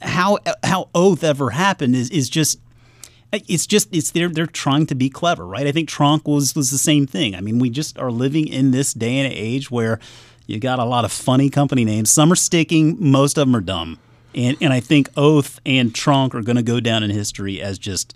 How 0.02 0.40
how 0.64 0.90
Oath 0.94 1.24
ever 1.24 1.52
happened 1.52 1.96
is 1.96 2.10
is 2.10 2.30
just 2.30 2.60
it's 3.32 3.66
just 3.66 3.94
it's 3.96 4.12
they're 4.12 4.30
they're 4.30 4.46
trying 4.46 4.86
to 4.88 4.96
be 4.96 5.10
clever, 5.10 5.46
right? 5.46 5.68
I 5.68 5.72
think 5.72 5.90
Tronc 5.90 6.28
was 6.28 6.56
was 6.56 6.72
the 6.72 6.78
same 6.78 7.08
thing. 7.08 7.36
I 7.36 7.42
mean, 7.42 7.60
we 7.60 7.70
just 7.70 7.98
are 7.98 8.12
living 8.12 8.48
in 8.48 8.72
this 8.72 8.94
day 8.94 9.20
and 9.20 9.32
age 9.32 9.72
where 9.72 10.00
you 10.46 10.60
got 10.60 10.80
a 10.80 10.86
lot 10.86 11.06
of 11.06 11.12
funny 11.12 11.50
company 11.50 11.86
names. 11.86 12.10
Some 12.10 12.32
are 12.32 12.38
sticking, 12.38 12.98
most 13.00 13.38
of 13.38 13.48
them 13.48 13.56
are 13.56 13.62
dumb. 13.62 14.00
And 14.34 14.58
and 14.60 14.74
I 14.74 14.80
think 14.80 15.10
Oath 15.16 15.60
and 15.66 15.94
Tronc 15.94 16.34
are 16.36 16.42
going 16.42 16.56
to 16.58 16.64
go 16.64 16.80
down 16.80 17.04
in 17.04 17.12
history 17.12 17.62
as 17.62 17.78
just 17.78 18.16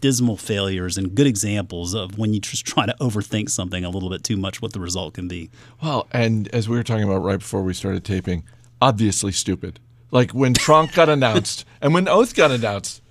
dismal 0.00 0.36
failures 0.36 0.98
and 0.98 1.14
good 1.14 1.26
examples 1.26 1.94
of 1.94 2.18
when 2.18 2.34
you 2.34 2.40
just 2.40 2.66
try 2.66 2.86
to 2.86 2.94
overthink 3.00 3.50
something 3.50 3.84
a 3.84 3.90
little 3.90 4.10
bit 4.10 4.24
too 4.24 4.36
much, 4.36 4.60
what 4.62 4.72
the 4.72 4.80
result 4.80 5.14
can 5.14 5.28
be. 5.28 5.50
Well, 5.82 6.08
and 6.12 6.48
as 6.48 6.68
we 6.68 6.76
were 6.76 6.82
talking 6.82 7.04
about 7.04 7.22
right 7.22 7.38
before 7.38 7.62
we 7.62 7.74
started 7.74 8.04
taping, 8.04 8.44
obviously 8.80 9.32
stupid. 9.32 9.78
Like 10.10 10.32
when 10.32 10.54
Tronc 10.54 10.94
got 10.94 11.08
announced 11.08 11.64
and 11.80 11.94
when 11.94 12.08
Oath 12.08 12.34
got 12.34 12.50
announced, 12.50 13.02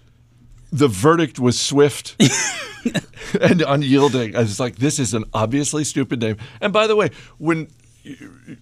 the 0.72 0.88
verdict 0.88 1.40
was 1.40 1.60
swift 1.60 2.16
and 3.42 3.62
unyielding. 3.62 4.36
I 4.36 4.40
was 4.40 4.60
like, 4.60 4.76
this 4.76 5.00
is 5.00 5.14
an 5.14 5.26
obviously 5.34 5.84
stupid 5.84 6.22
name. 6.22 6.38
And 6.62 6.72
by 6.72 6.88
the 6.88 6.96
way, 6.96 7.10
when 7.38 7.68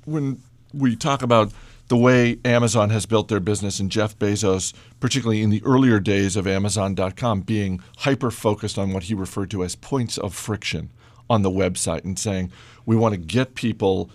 when 0.06 0.42
we 0.74 0.96
talk 0.96 1.22
about 1.22 1.52
the 1.88 1.98
way 1.98 2.38
Amazon 2.44 2.90
has 2.90 3.06
built 3.06 3.28
their 3.30 3.40
business 3.40 3.80
and 3.80 3.90
Jeff 3.90 4.18
Bezos, 4.20 4.74
particularly 5.00 5.42
in 5.42 5.50
the 5.50 5.64
earlier 5.64 6.00
days 6.00 6.36
of 6.36 6.46
Amazon.com, 6.46 7.42
being 7.42 7.82
hyper 8.00 8.32
focused 8.32 8.78
on 8.78 8.92
what 8.92 9.04
he 9.04 9.14
referred 9.14 9.50
to 9.52 9.64
as 9.64 9.76
points 9.76 10.18
of 10.18 10.34
friction 10.34 10.92
on 11.30 11.42
the 11.42 11.52
website 11.52 12.04
and 12.04 12.20
saying, 12.20 12.52
we 12.86 12.96
want 12.96 13.14
to 13.14 13.18
get 13.18 13.56
people 13.56 14.10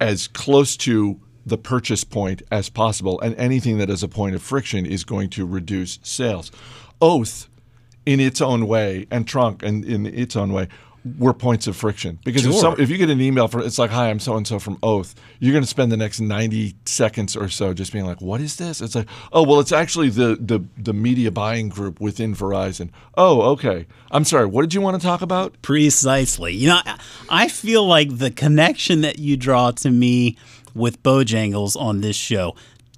as 0.00 0.28
close 0.28 0.76
to 0.76 1.20
the 1.44 1.58
purchase 1.58 2.04
point 2.04 2.42
as 2.50 2.68
possible, 2.68 3.18
and 3.20 3.34
anything 3.36 3.78
that 3.78 3.88
is 3.88 4.02
a 4.02 4.08
point 4.08 4.34
of 4.34 4.42
friction 4.42 4.84
is 4.84 5.04
going 5.04 5.30
to 5.30 5.46
reduce 5.46 5.98
sales. 6.02 6.52
Oath, 7.00 7.48
in 8.04 8.20
its 8.20 8.40
own 8.40 8.66
way, 8.66 9.06
and 9.10 9.26
Tronc, 9.26 9.62
in, 9.62 9.84
in 9.84 10.06
its 10.06 10.36
own 10.36 10.52
way, 10.52 10.68
were 11.18 11.32
points 11.32 11.66
of 11.66 11.76
friction. 11.76 12.18
Because 12.24 12.42
sure. 12.42 12.50
if, 12.50 12.56
some, 12.58 12.74
if, 12.78 12.90
you 12.90 12.96
get 12.96 13.10
an 13.10 13.20
email 13.20 13.48
from 13.48 13.62
it's 13.62 13.78
like 13.78 13.90
hi 13.90 14.10
i'm 14.10 14.18
so 14.18 14.36
and 14.36 14.46
so 14.46 14.58
from 14.58 14.78
oath 14.82 15.14
you're 15.38 15.52
going 15.52 15.62
to 15.62 15.68
spend 15.68 15.92
the 15.92 15.96
next 15.96 16.20
90 16.20 16.74
seconds 16.84 17.36
or 17.36 17.48
so 17.48 17.72
just 17.72 17.92
being 17.92 18.04
like 18.04 18.20
what 18.20 18.40
is 18.40 18.56
this? 18.56 18.80
It's 18.80 18.94
like 18.94 19.08
oh 19.32 19.42
well 19.42 19.60
it's 19.60 19.72
actually 19.72 20.10
the 20.10 20.36
the, 20.40 20.64
the 20.76 20.92
media 20.92 21.30
buying 21.30 21.68
group 21.68 22.00
within 22.00 22.34
verizon. 22.34 22.90
Oh 23.16 23.42
okay. 23.52 23.86
I'm 24.10 24.24
sorry 24.24 24.46
what 24.46 24.62
did 24.62 24.74
you 24.74 24.80
want 24.80 25.00
to 25.00 25.06
talk 25.06 25.22
about? 25.22 25.60
Precisely. 25.62 26.54
You 26.54 26.68
know 26.68 26.80
i 27.30 27.48
feel 27.48 27.86
like 27.86 28.18
the 28.18 28.30
connection 28.30 29.00
that 29.02 29.18
you 29.18 29.36
draw 29.36 29.70
to 29.70 29.90
me 29.90 30.36
with 30.74 31.02
bojangles 31.02 31.76
on 31.80 32.00
this 32.00 32.16
show 32.16 32.54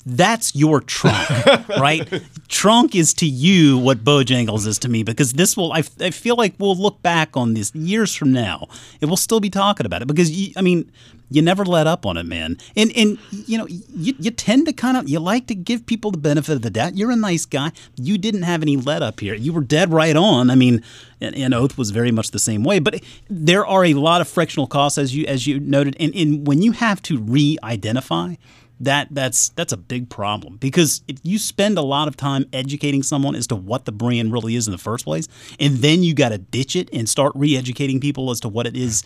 that's 0.07 0.55
your 0.55 0.81
tronc, 0.81 1.69
right? 1.81 2.07
tronc 2.49 2.95
is 2.95 3.15
to 3.15 3.27
you 3.27 3.79
what 3.79 4.03
Bojangles 4.05 4.67
is 4.67 4.79
to 4.81 4.89
me 4.89 5.03
because 5.03 5.35
this 5.35 5.57
will, 5.57 5.73
I, 5.73 5.83
I 6.01 6.11
feel 6.11 6.37
like 6.37 6.55
we'll 6.59 6.77
look 6.77 7.03
back 7.03 7.37
on 7.37 7.55
this 7.55 7.75
years 7.75 8.15
from 8.15 8.33
now. 8.33 8.69
It 9.01 9.07
will 9.07 9.17
still 9.17 9.41
be 9.41 9.51
talking 9.51 9.87
about 9.87 10.03
it 10.03 10.09
because, 10.09 10.31
you, 10.31 10.53
I 10.57 10.63
mean, 10.63 10.91
you 11.31 11.43
never 11.43 11.65
let 11.65 11.87
up 11.87 12.05
on 12.07 12.17
it, 12.17 12.25
man. 12.25 12.59
And, 12.77 12.91
and 12.97 13.19
you 13.31 13.57
know, 13.57 13.67
you, 13.69 14.15
you 14.19 14.31
tend 14.33 14.67
to 14.67 14.73
kind 14.73 14.97
of, 14.97 15.09
you 15.09 15.21
like 15.21 15.47
to 15.47 15.55
give 15.55 15.87
people 15.87 16.11
the 16.11 16.19
benefit 16.19 16.57
of 16.57 16.63
the 16.63 16.71
doubt. 16.71 16.97
You're 16.97 17.13
a 17.13 17.17
nice 17.17 17.45
guy. 17.45 17.71
You 17.97 18.19
didn't 18.19 18.43
have 18.43 18.63
any 18.63 18.77
let 18.77 19.03
up 19.03 19.21
here. 19.21 19.35
You 19.35 19.53
were 19.53 19.61
dead 19.61 19.93
right 19.93 20.17
on. 20.17 20.51
I 20.51 20.57
mean, 20.57 20.83
and, 21.21 21.35
and 21.37 21.55
Oath 21.55 21.79
was 21.79 21.91
very 21.91 22.11
much 22.11 22.33
the 22.33 22.41
same 22.41 22.65
way. 22.65 22.81
But 22.81 23.03
there 23.29 23.65
are 23.65 23.85
a 23.85 23.95
lot 23.95 24.21
of 24.21 24.29
frictional 24.29 24.67
costs, 24.67 24.99
as 24.99 25.15
you, 25.15 25.25
as 25.27 25.47
you 25.47 25.61
noted. 25.61 25.97
And, 26.01 26.15
and 26.17 26.47
when 26.47 26.63
you 26.63 26.73
have 26.73 27.01
to 27.03 27.19
re 27.19 27.59
identify, 27.63 28.35
that 28.81 29.09
that's 29.11 29.51
that's 29.51 29.73
a 29.73 29.77
big 29.77 30.09
problem 30.09 30.57
because 30.57 31.03
if 31.07 31.19
you 31.23 31.39
spend 31.39 31.77
a 31.77 31.83
lot 31.83 32.09
of 32.09 32.17
time 32.17 32.47
educating 32.53 33.03
someone 33.03 33.35
as 33.35 33.47
to 33.47 33.55
what 33.55 33.85
the 33.85 33.93
brand 33.93 34.33
really 34.33 34.57
is 34.57 34.67
in 34.67 34.73
the 34.73 34.79
first 34.79 35.05
place 35.05 35.29
and 35.61 35.77
then 35.77 36.03
you 36.03 36.15
got 36.15 36.31
to 36.31 36.39
ditch 36.39 36.75
it 36.75 36.89
and 36.93 37.09
start 37.09 37.33
re-educating 37.35 38.01
people 38.01 38.31
as 38.31 38.41
to 38.41 38.49
what 38.49 38.67
it 38.67 38.77
is 38.77 39.05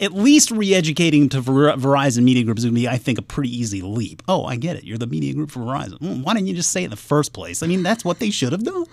at 0.00 0.14
least 0.14 0.50
re-educating 0.50 1.28
to 1.28 1.40
Ver- 1.42 1.74
Verizon 1.74 2.22
Media 2.22 2.42
Group 2.42 2.56
is 2.56 2.64
going 2.64 2.74
to 2.74 2.80
be, 2.80 2.88
I 2.88 2.96
think, 2.96 3.18
a 3.18 3.22
pretty 3.22 3.54
easy 3.54 3.82
leap. 3.82 4.22
Oh, 4.26 4.46
I 4.46 4.56
get 4.56 4.76
it. 4.76 4.84
You're 4.84 4.96
the 4.96 5.06
media 5.06 5.34
group 5.34 5.50
for 5.50 5.60
Verizon. 5.60 5.98
Hmm, 5.98 6.22
why 6.22 6.32
didn't 6.32 6.46
you 6.46 6.54
just 6.54 6.70
say 6.70 6.80
it 6.80 6.84
in 6.84 6.90
the 6.90 6.96
first 6.96 7.34
place? 7.34 7.62
I 7.62 7.66
mean, 7.66 7.82
that's 7.82 8.02
what 8.02 8.18
they 8.18 8.30
should 8.30 8.52
have 8.52 8.64
done. 8.64 8.86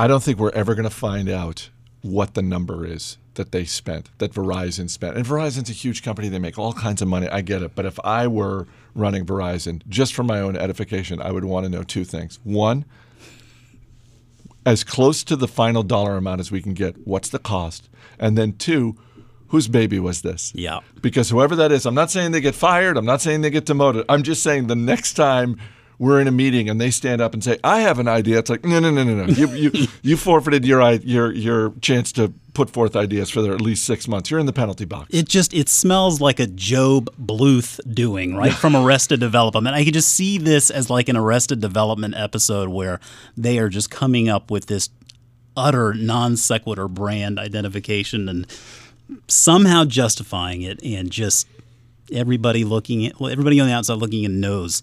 I 0.00 0.08
don't 0.08 0.20
think 0.20 0.40
we're 0.40 0.50
ever 0.50 0.74
going 0.74 0.88
to 0.88 0.90
find 0.90 1.28
out 1.28 1.70
what 2.00 2.34
the 2.34 2.42
number 2.42 2.84
is 2.84 3.16
that 3.34 3.52
they 3.52 3.64
spent, 3.64 4.10
that 4.18 4.32
Verizon 4.32 4.88
spent. 4.90 5.16
And 5.16 5.24
Verizon's 5.24 5.70
a 5.70 5.72
huge 5.72 6.02
company; 6.02 6.28
they 6.28 6.38
make 6.38 6.58
all 6.58 6.72
kinds 6.72 7.02
of 7.02 7.08
money. 7.08 7.28
I 7.28 7.40
get 7.40 7.62
it. 7.62 7.74
But 7.74 7.86
if 7.86 7.98
I 8.04 8.26
were 8.26 8.66
running 8.94 9.24
Verizon, 9.24 9.86
just 9.88 10.14
for 10.14 10.22
my 10.22 10.40
own 10.40 10.56
edification, 10.56 11.20
I 11.20 11.32
would 11.32 11.44
want 11.44 11.64
to 11.64 11.70
know 11.70 11.82
two 11.82 12.04
things. 12.04 12.38
One, 12.44 12.84
as 14.64 14.84
close 14.84 15.24
to 15.24 15.36
the 15.36 15.48
final 15.48 15.82
dollar 15.82 16.16
amount 16.16 16.40
as 16.40 16.50
we 16.50 16.62
can 16.62 16.74
get, 16.74 17.06
what's 17.06 17.28
the 17.28 17.38
cost? 17.38 17.88
And 18.18 18.38
then 18.38 18.52
two, 18.54 18.96
whose 19.48 19.68
baby 19.68 19.98
was 19.98 20.22
this? 20.22 20.52
Yeah. 20.54 20.80
Because 21.00 21.30
whoever 21.30 21.56
that 21.56 21.72
is, 21.72 21.84
I'm 21.84 21.94
not 21.94 22.10
saying 22.10 22.32
they 22.32 22.40
get 22.40 22.54
fired. 22.54 22.96
I'm 22.96 23.04
not 23.04 23.20
saying 23.20 23.40
they 23.40 23.50
get 23.50 23.66
demoted. 23.66 24.04
I'm 24.08 24.22
just 24.22 24.42
saying 24.42 24.68
the 24.68 24.76
next 24.76 25.14
time 25.14 25.58
we're 25.98 26.20
in 26.20 26.26
a 26.28 26.32
meeting 26.32 26.68
and 26.68 26.80
they 26.80 26.90
stand 26.90 27.20
up 27.20 27.34
and 27.34 27.42
say, 27.42 27.58
"I 27.62 27.80
have 27.80 27.98
an 27.98 28.08
idea," 28.08 28.38
it's 28.38 28.50
like, 28.50 28.64
no, 28.64 28.80
no, 28.80 28.90
no, 28.90 29.04
no, 29.04 29.24
no. 29.24 29.32
You 29.32 29.48
you, 29.48 29.88
you 30.02 30.16
forfeited 30.16 30.64
your 30.64 30.90
your 30.92 31.32
your 31.32 31.72
chance 31.80 32.12
to 32.12 32.32
put 32.54 32.70
forth 32.70 32.96
ideas 32.96 33.30
for 33.30 33.52
at 33.52 33.60
least 33.60 33.84
six 33.84 34.06
months. 34.06 34.30
You're 34.30 34.40
in 34.40 34.46
the 34.46 34.52
penalty 34.52 34.84
box. 34.84 35.08
It 35.10 35.28
just 35.28 35.54
it 35.54 35.68
smells 35.68 36.20
like 36.20 36.40
a 36.40 36.46
Gob 36.46 37.10
Bluth 37.16 37.80
doing 37.92 38.36
right 38.36 38.52
from 38.52 38.76
Arrested 38.76 39.20
Development. 39.20 39.74
I 39.74 39.84
could 39.84 39.94
just 39.94 40.10
see 40.10 40.38
this 40.38 40.70
as 40.70 40.90
like 40.90 41.08
an 41.08 41.16
Arrested 41.16 41.60
Development 41.60 42.14
episode 42.16 42.68
where 42.68 43.00
they 43.36 43.58
are 43.58 43.68
just 43.68 43.90
coming 43.90 44.28
up 44.28 44.50
with 44.50 44.66
this 44.66 44.90
utter 45.56 45.94
non 45.94 46.36
sequitur 46.36 46.88
brand 46.88 47.38
identification 47.38 48.28
and 48.28 48.46
somehow 49.28 49.84
justifying 49.84 50.62
it, 50.62 50.82
and 50.82 51.10
just 51.10 51.46
everybody 52.12 52.64
looking 52.64 53.06
at 53.06 53.18
well, 53.18 53.30
everybody 53.30 53.60
on 53.60 53.66
the 53.66 53.72
outside 53.72 53.94
looking 53.94 54.24
in 54.24 54.40
knows 54.40 54.82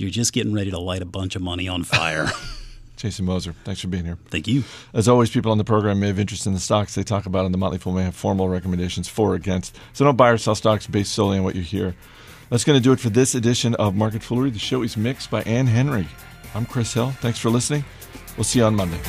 you're 0.00 0.10
just 0.10 0.32
getting 0.32 0.52
ready 0.52 0.70
to 0.70 0.78
light 0.78 1.02
a 1.02 1.06
bunch 1.06 1.36
of 1.36 1.42
money 1.42 1.68
on 1.68 1.84
fire. 1.84 2.28
Jason 2.96 3.24
Moser, 3.24 3.54
thanks 3.64 3.80
for 3.80 3.88
being 3.88 4.04
here. 4.04 4.18
Thank 4.26 4.46
you. 4.46 4.64
As 4.92 5.08
always, 5.08 5.30
people 5.30 5.52
on 5.52 5.58
the 5.58 5.64
program 5.64 6.00
may 6.00 6.08
have 6.08 6.18
interest 6.18 6.46
in 6.46 6.52
the 6.52 6.60
stocks 6.60 6.94
they 6.94 7.02
talk 7.02 7.24
about, 7.24 7.46
and 7.46 7.54
the 7.54 7.58
Motley 7.58 7.78
Fool 7.78 7.94
may 7.94 8.02
have 8.02 8.14
formal 8.14 8.48
recommendations 8.48 9.08
for 9.08 9.32
or 9.32 9.34
against. 9.36 9.78
So 9.94 10.04
don't 10.04 10.16
buy 10.16 10.30
or 10.30 10.38
sell 10.38 10.54
stocks 10.54 10.86
based 10.86 11.12
solely 11.12 11.38
on 11.38 11.44
what 11.44 11.54
you 11.54 11.62
hear. 11.62 11.94
That's 12.50 12.64
going 12.64 12.78
to 12.78 12.82
do 12.82 12.92
it 12.92 13.00
for 13.00 13.08
this 13.08 13.34
edition 13.34 13.74
of 13.76 13.94
Market 13.94 14.22
Foolery. 14.22 14.52
The 14.52 14.58
show 14.58 14.82
is 14.82 14.96
mixed 14.96 15.30
by 15.30 15.42
Ann 15.42 15.66
Henry. 15.66 16.08
I'm 16.54 16.66
Chris 16.66 16.92
Hill. 16.92 17.12
Thanks 17.20 17.38
for 17.38 17.48
listening. 17.48 17.84
We'll 18.36 18.44
see 18.44 18.58
you 18.58 18.64
on 18.66 18.74
Monday. 18.74 19.00